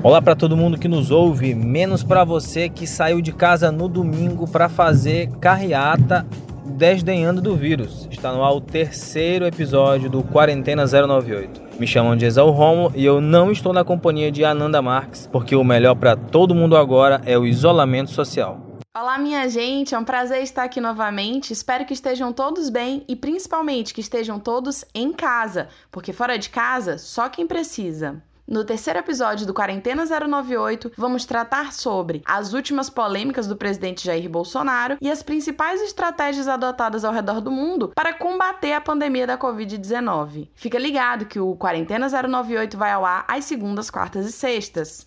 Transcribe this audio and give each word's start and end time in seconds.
Olá 0.00 0.22
para 0.22 0.34
todo 0.34 0.56
mundo 0.56 0.78
que 0.78 0.88
nos 0.88 1.10
ouve, 1.10 1.54
menos 1.54 2.02
para 2.02 2.24
você 2.24 2.68
que 2.68 2.86
saiu 2.86 3.20
de 3.20 3.30
casa 3.30 3.70
no 3.70 3.88
domingo 3.88 4.48
para 4.48 4.68
fazer 4.68 5.28
carreata 5.40 6.26
desdenhando 6.64 7.42
do 7.42 7.54
vírus. 7.54 8.08
Está 8.10 8.32
no 8.32 8.42
ar 8.42 8.52
o 8.52 8.60
terceiro 8.60 9.44
episódio 9.44 10.08
do 10.08 10.22
Quarentena 10.22 10.86
098. 10.86 11.67
Me 11.78 11.86
chamam 11.86 12.16
de 12.16 12.26
Exal 12.26 12.50
Romo 12.50 12.90
e 12.92 13.04
eu 13.04 13.20
não 13.20 13.52
estou 13.52 13.72
na 13.72 13.84
companhia 13.84 14.32
de 14.32 14.44
Ananda 14.44 14.82
Marques, 14.82 15.28
porque 15.30 15.54
o 15.54 15.62
melhor 15.62 15.94
para 15.94 16.16
todo 16.16 16.52
mundo 16.52 16.76
agora 16.76 17.22
é 17.24 17.38
o 17.38 17.46
isolamento 17.46 18.10
social. 18.10 18.60
Olá, 18.96 19.16
minha 19.16 19.48
gente, 19.48 19.94
é 19.94 19.98
um 19.98 20.02
prazer 20.02 20.42
estar 20.42 20.64
aqui 20.64 20.80
novamente. 20.80 21.52
Espero 21.52 21.84
que 21.84 21.94
estejam 21.94 22.32
todos 22.32 22.68
bem 22.68 23.04
e 23.06 23.14
principalmente 23.14 23.94
que 23.94 24.00
estejam 24.00 24.40
todos 24.40 24.84
em 24.92 25.12
casa, 25.12 25.68
porque 25.88 26.12
fora 26.12 26.36
de 26.36 26.50
casa, 26.50 26.98
só 26.98 27.28
quem 27.28 27.46
precisa. 27.46 28.20
No 28.50 28.64
terceiro 28.64 29.00
episódio 29.00 29.46
do 29.46 29.52
Quarentena 29.52 30.06
098, 30.06 30.92
vamos 30.96 31.26
tratar 31.26 31.70
sobre 31.70 32.22
as 32.24 32.54
últimas 32.54 32.88
polêmicas 32.88 33.46
do 33.46 33.54
presidente 33.54 34.06
Jair 34.06 34.26
Bolsonaro 34.26 34.96
e 35.02 35.10
as 35.10 35.22
principais 35.22 35.82
estratégias 35.82 36.48
adotadas 36.48 37.04
ao 37.04 37.12
redor 37.12 37.42
do 37.42 37.50
mundo 37.50 37.92
para 37.94 38.14
combater 38.14 38.72
a 38.72 38.80
pandemia 38.80 39.26
da 39.26 39.36
Covid-19. 39.36 40.48
Fica 40.54 40.78
ligado 40.78 41.26
que 41.26 41.38
o 41.38 41.54
Quarentena 41.56 42.08
098 42.08 42.78
vai 42.78 42.90
ao 42.90 43.04
ar 43.04 43.22
às 43.28 43.44
segundas, 43.44 43.90
quartas 43.90 44.26
e 44.26 44.32
sextas. 44.32 45.06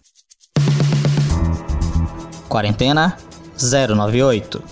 Quarentena 2.48 3.18
098. 3.58 4.64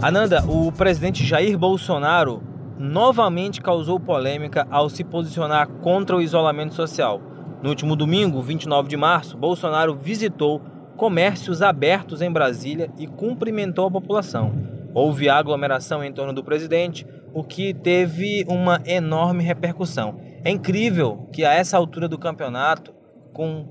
Ananda, 0.00 0.42
o 0.48 0.72
presidente 0.72 1.22
Jair 1.22 1.58
Bolsonaro 1.58 2.47
novamente 2.78 3.60
causou 3.60 3.98
polêmica 3.98 4.66
ao 4.70 4.88
se 4.88 5.02
posicionar 5.02 5.68
contra 5.68 6.16
o 6.16 6.22
isolamento 6.22 6.74
social. 6.74 7.20
No 7.62 7.70
último 7.70 7.96
domingo, 7.96 8.40
29 8.40 8.88
de 8.88 8.96
março, 8.96 9.36
Bolsonaro 9.36 9.94
visitou 9.94 10.60
comércios 10.96 11.60
abertos 11.60 12.22
em 12.22 12.30
Brasília 12.30 12.90
e 12.98 13.06
cumprimentou 13.06 13.86
a 13.86 13.90
população. 13.90 14.52
Houve 14.94 15.28
aglomeração 15.28 16.02
em 16.02 16.12
torno 16.12 16.32
do 16.32 16.44
presidente, 16.44 17.06
o 17.34 17.44
que 17.44 17.74
teve 17.74 18.44
uma 18.48 18.80
enorme 18.86 19.42
repercussão. 19.42 20.20
É 20.44 20.50
incrível 20.50 21.28
que 21.32 21.44
a 21.44 21.52
essa 21.52 21.76
altura 21.76 22.08
do 22.08 22.18
campeonato, 22.18 22.94
com 23.32 23.66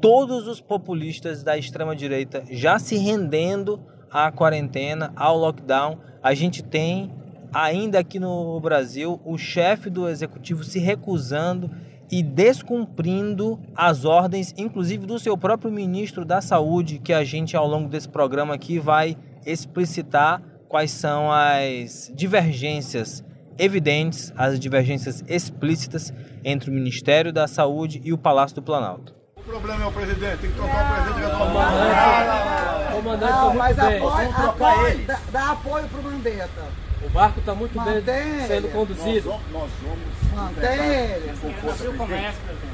todos 0.00 0.46
os 0.46 0.60
populistas 0.60 1.42
da 1.42 1.56
extrema-direita 1.56 2.44
já 2.50 2.78
se 2.78 2.96
rendendo 2.96 3.80
à 4.10 4.30
quarentena, 4.30 5.12
ao 5.14 5.36
lockdown, 5.36 5.98
a 6.22 6.34
gente 6.34 6.62
tem 6.62 7.12
ainda 7.56 7.98
aqui 7.98 8.18
no 8.18 8.60
Brasil, 8.60 9.18
o 9.24 9.38
chefe 9.38 9.88
do 9.88 10.06
executivo 10.08 10.62
se 10.62 10.78
recusando 10.78 11.70
e 12.10 12.22
descumprindo 12.22 13.58
as 13.74 14.04
ordens, 14.04 14.54
inclusive 14.58 15.06
do 15.06 15.18
seu 15.18 15.38
próprio 15.38 15.72
ministro 15.72 16.24
da 16.24 16.42
Saúde, 16.42 16.98
que 16.98 17.14
a 17.14 17.24
gente 17.24 17.56
ao 17.56 17.66
longo 17.66 17.88
desse 17.88 18.08
programa 18.08 18.54
aqui 18.54 18.78
vai 18.78 19.16
explicitar 19.44 20.42
quais 20.68 20.90
são 20.90 21.32
as 21.32 22.12
divergências 22.14 23.24
evidentes, 23.58 24.32
as 24.36 24.60
divergências 24.60 25.24
explícitas 25.26 26.12
entre 26.44 26.70
o 26.70 26.74
Ministério 26.74 27.32
da 27.32 27.48
Saúde 27.48 28.02
e 28.04 28.12
o 28.12 28.18
Palácio 28.18 28.56
do 28.56 28.62
Planalto. 28.62 29.14
O 29.34 29.40
problema 29.40 29.84
é 29.84 29.86
o 29.86 29.92
presidente, 29.92 30.38
tem 30.38 30.50
que 30.50 30.56
trocar 30.56 30.84
o 30.84 30.94
presidente 30.94 31.30
da 31.30 31.38
Comandante, 31.38 32.96
comandante 32.96 33.32
não, 33.32 33.54
mas 33.54 33.78
apoio, 33.78 34.30
apoio, 34.48 35.06
dá, 35.06 35.20
dá 35.32 35.50
apoio 35.52 35.88
para 35.88 36.00
o 36.00 36.02
Mandetta. 36.02 36.85
O 37.06 37.08
barco 37.10 37.38
está 37.38 37.54
muito 37.54 37.80
bem 38.02 38.46
sendo 38.48 38.68
conduzido. 38.72 39.28
Nós, 39.28 39.40
nós 39.52 39.70
vamos. 39.80 40.16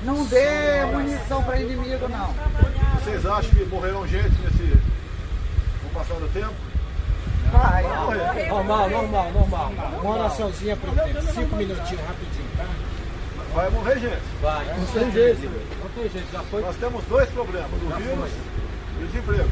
Não 0.04 0.24
dê 0.24 0.84
munição 0.86 1.42
para 1.44 1.60
inimigo, 1.60 2.08
não. 2.08 2.34
Vocês 2.98 3.26
acham 3.26 3.50
que 3.50 3.64
morrerão 3.66 4.06
gente 4.08 4.34
nesse. 4.40 4.74
no 5.84 5.90
passar 5.92 6.14
do 6.14 6.32
tempo? 6.32 6.54
Vai. 7.52 7.82
Normal, 8.48 8.88
normal, 8.88 9.32
normal. 9.32 9.72
Uma 10.00 10.14
oraçãozinha, 10.14 10.76
presidente. 10.76 11.32
Cinco 11.34 11.56
minutinhos, 11.56 12.06
rapidinho, 12.06 12.48
tá? 12.56 12.64
Vai 13.54 13.70
morrer 13.70 13.98
gente. 13.98 14.22
Vai, 14.40 14.64
não 14.64 14.86
tem 14.86 15.12
jeito. 15.12 15.42
Não 15.82 15.90
tem 15.90 16.08
jeito, 16.10 16.32
já 16.32 16.40
foi. 16.44 16.62
Nós 16.62 16.76
temos 16.76 17.04
dois 17.04 17.28
problemas, 17.28 17.70
o 17.70 17.96
vírus 17.96 18.30
e 18.98 19.04
o 19.04 19.06
desemprego. 19.08 19.50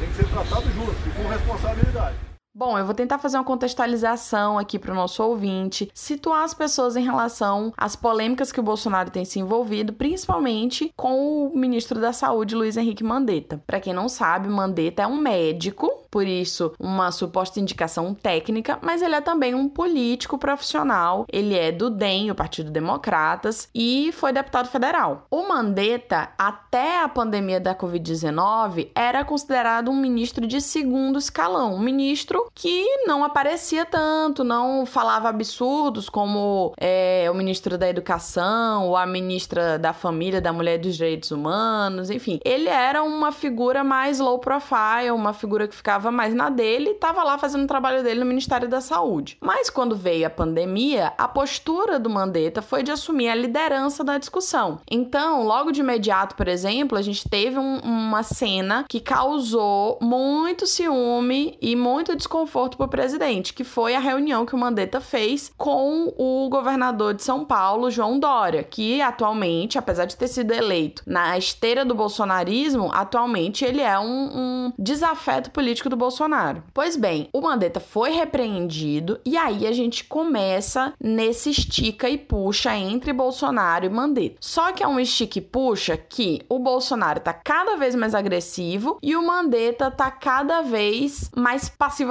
Tem 0.00 0.08
que 0.08 0.16
ser 0.16 0.26
tratado 0.26 0.66
junto 0.74 0.96
e 1.06 1.10
com 1.10 1.28
responsabilidade. 1.28 2.29
Bom, 2.52 2.76
eu 2.76 2.84
vou 2.84 2.94
tentar 2.94 3.18
fazer 3.18 3.36
uma 3.36 3.44
contextualização 3.44 4.58
aqui 4.58 4.76
para 4.76 4.90
o 4.90 4.94
nosso 4.94 5.22
ouvinte, 5.22 5.88
situar 5.94 6.42
as 6.42 6.52
pessoas 6.52 6.96
em 6.96 7.04
relação 7.04 7.72
às 7.76 7.94
polêmicas 7.94 8.50
que 8.50 8.58
o 8.58 8.62
Bolsonaro 8.62 9.08
tem 9.08 9.24
se 9.24 9.38
envolvido, 9.38 9.92
principalmente 9.92 10.92
com 10.96 11.46
o 11.46 11.56
ministro 11.56 12.00
da 12.00 12.12
Saúde, 12.12 12.56
Luiz 12.56 12.76
Henrique 12.76 13.04
Mandetta. 13.04 13.62
Para 13.64 13.78
quem 13.78 13.92
não 13.94 14.08
sabe, 14.08 14.48
Mandetta 14.48 15.02
é 15.02 15.06
um 15.06 15.16
médico 15.16 16.00
por 16.10 16.26
isso 16.26 16.72
uma 16.78 17.12
suposta 17.12 17.60
indicação 17.60 18.12
técnica, 18.12 18.78
mas 18.82 19.00
ele 19.00 19.14
é 19.14 19.20
também 19.20 19.54
um 19.54 19.68
político 19.68 20.36
profissional. 20.36 21.24
Ele 21.32 21.54
é 21.54 21.70
do 21.70 21.88
DEM, 21.88 22.30
o 22.30 22.34
Partido 22.34 22.70
Democratas, 22.70 23.68
e 23.74 24.10
foi 24.12 24.32
deputado 24.32 24.68
federal. 24.68 25.26
O 25.30 25.48
Mandetta, 25.48 26.30
até 26.36 27.02
a 27.02 27.08
pandemia 27.08 27.60
da 27.60 27.74
Covid-19, 27.74 28.90
era 28.94 29.24
considerado 29.24 29.90
um 29.90 29.96
ministro 29.96 30.46
de 30.46 30.60
segundo 30.60 31.18
escalão, 31.18 31.74
um 31.74 31.80
ministro 31.80 32.39
que 32.54 32.84
não 33.06 33.24
aparecia 33.24 33.84
tanto, 33.84 34.44
não 34.44 34.86
falava 34.86 35.28
absurdos 35.28 36.08
como 36.08 36.72
é, 36.78 37.28
o 37.30 37.34
ministro 37.34 37.76
da 37.76 37.88
Educação 37.88 38.88
ou 38.88 38.96
a 38.96 39.06
ministra 39.06 39.78
da 39.78 39.92
Família, 39.92 40.40
da 40.40 40.52
Mulher 40.52 40.76
e 40.76 40.82
dos 40.82 40.96
Direitos 40.96 41.30
Humanos, 41.30 42.10
enfim. 42.10 42.40
Ele 42.44 42.68
era 42.68 43.02
uma 43.02 43.32
figura 43.32 43.82
mais 43.82 44.18
low 44.18 44.38
profile, 44.38 45.10
uma 45.12 45.32
figura 45.32 45.66
que 45.66 45.74
ficava 45.74 46.10
mais 46.10 46.34
na 46.34 46.50
dele, 46.50 46.90
estava 46.90 47.22
lá 47.22 47.38
fazendo 47.38 47.64
o 47.64 47.68
trabalho 47.68 48.02
dele 48.02 48.20
no 48.20 48.26
Ministério 48.26 48.68
da 48.68 48.80
Saúde. 48.80 49.38
Mas 49.40 49.70
quando 49.70 49.96
veio 49.96 50.26
a 50.26 50.30
pandemia, 50.30 51.12
a 51.16 51.28
postura 51.28 51.98
do 51.98 52.10
Mandetta 52.10 52.62
foi 52.62 52.82
de 52.82 52.90
assumir 52.90 53.28
a 53.28 53.34
liderança 53.34 54.04
da 54.04 54.18
discussão. 54.18 54.80
Então, 54.90 55.44
logo 55.44 55.72
de 55.72 55.80
imediato, 55.80 56.34
por 56.34 56.48
exemplo, 56.48 56.96
a 56.96 57.02
gente 57.02 57.28
teve 57.28 57.58
um, 57.58 57.78
uma 57.78 58.22
cena 58.22 58.84
que 58.88 59.00
causou 59.00 59.98
muito 60.00 60.66
ciúme 60.66 61.56
e 61.60 61.74
muito 61.76 62.14
desconforto 62.30 62.76
para 62.76 62.86
o 62.86 62.88
presidente, 62.88 63.52
que 63.52 63.64
foi 63.64 63.96
a 63.96 63.98
reunião 63.98 64.46
que 64.46 64.54
o 64.54 64.58
Mandetta 64.58 65.00
fez 65.00 65.52
com 65.58 66.14
o 66.16 66.48
governador 66.48 67.12
de 67.12 67.24
São 67.24 67.44
Paulo, 67.44 67.90
João 67.90 68.20
Dória, 68.20 68.62
que 68.62 69.02
atualmente, 69.02 69.76
apesar 69.76 70.04
de 70.04 70.16
ter 70.16 70.28
sido 70.28 70.52
eleito 70.52 71.02
na 71.04 71.36
esteira 71.36 71.84
do 71.84 71.92
bolsonarismo, 71.92 72.88
atualmente 72.92 73.64
ele 73.64 73.80
é 73.80 73.98
um, 73.98 74.04
um 74.06 74.72
desafeto 74.78 75.50
político 75.50 75.88
do 75.88 75.96
Bolsonaro. 75.96 76.62
Pois 76.72 76.96
bem, 76.96 77.28
o 77.32 77.40
Mandetta 77.40 77.80
foi 77.80 78.12
repreendido 78.12 79.18
e 79.24 79.36
aí 79.36 79.66
a 79.66 79.72
gente 79.72 80.04
começa 80.04 80.94
nesse 81.02 81.50
estica 81.50 82.08
e 82.08 82.16
puxa 82.16 82.76
entre 82.76 83.12
Bolsonaro 83.12 83.86
e 83.86 83.88
Mandetta. 83.88 84.36
Só 84.40 84.70
que 84.70 84.84
é 84.84 84.86
um 84.86 85.00
estica 85.00 85.38
e 85.38 85.42
puxa 85.42 85.96
que 85.96 86.42
o 86.48 86.60
Bolsonaro 86.60 87.18
tá 87.18 87.32
cada 87.32 87.76
vez 87.76 87.96
mais 87.96 88.14
agressivo 88.14 88.98
e 89.02 89.16
o 89.16 89.26
Mandetta 89.26 89.90
tá 89.90 90.12
cada 90.12 90.62
vez 90.62 91.28
mais 91.34 91.68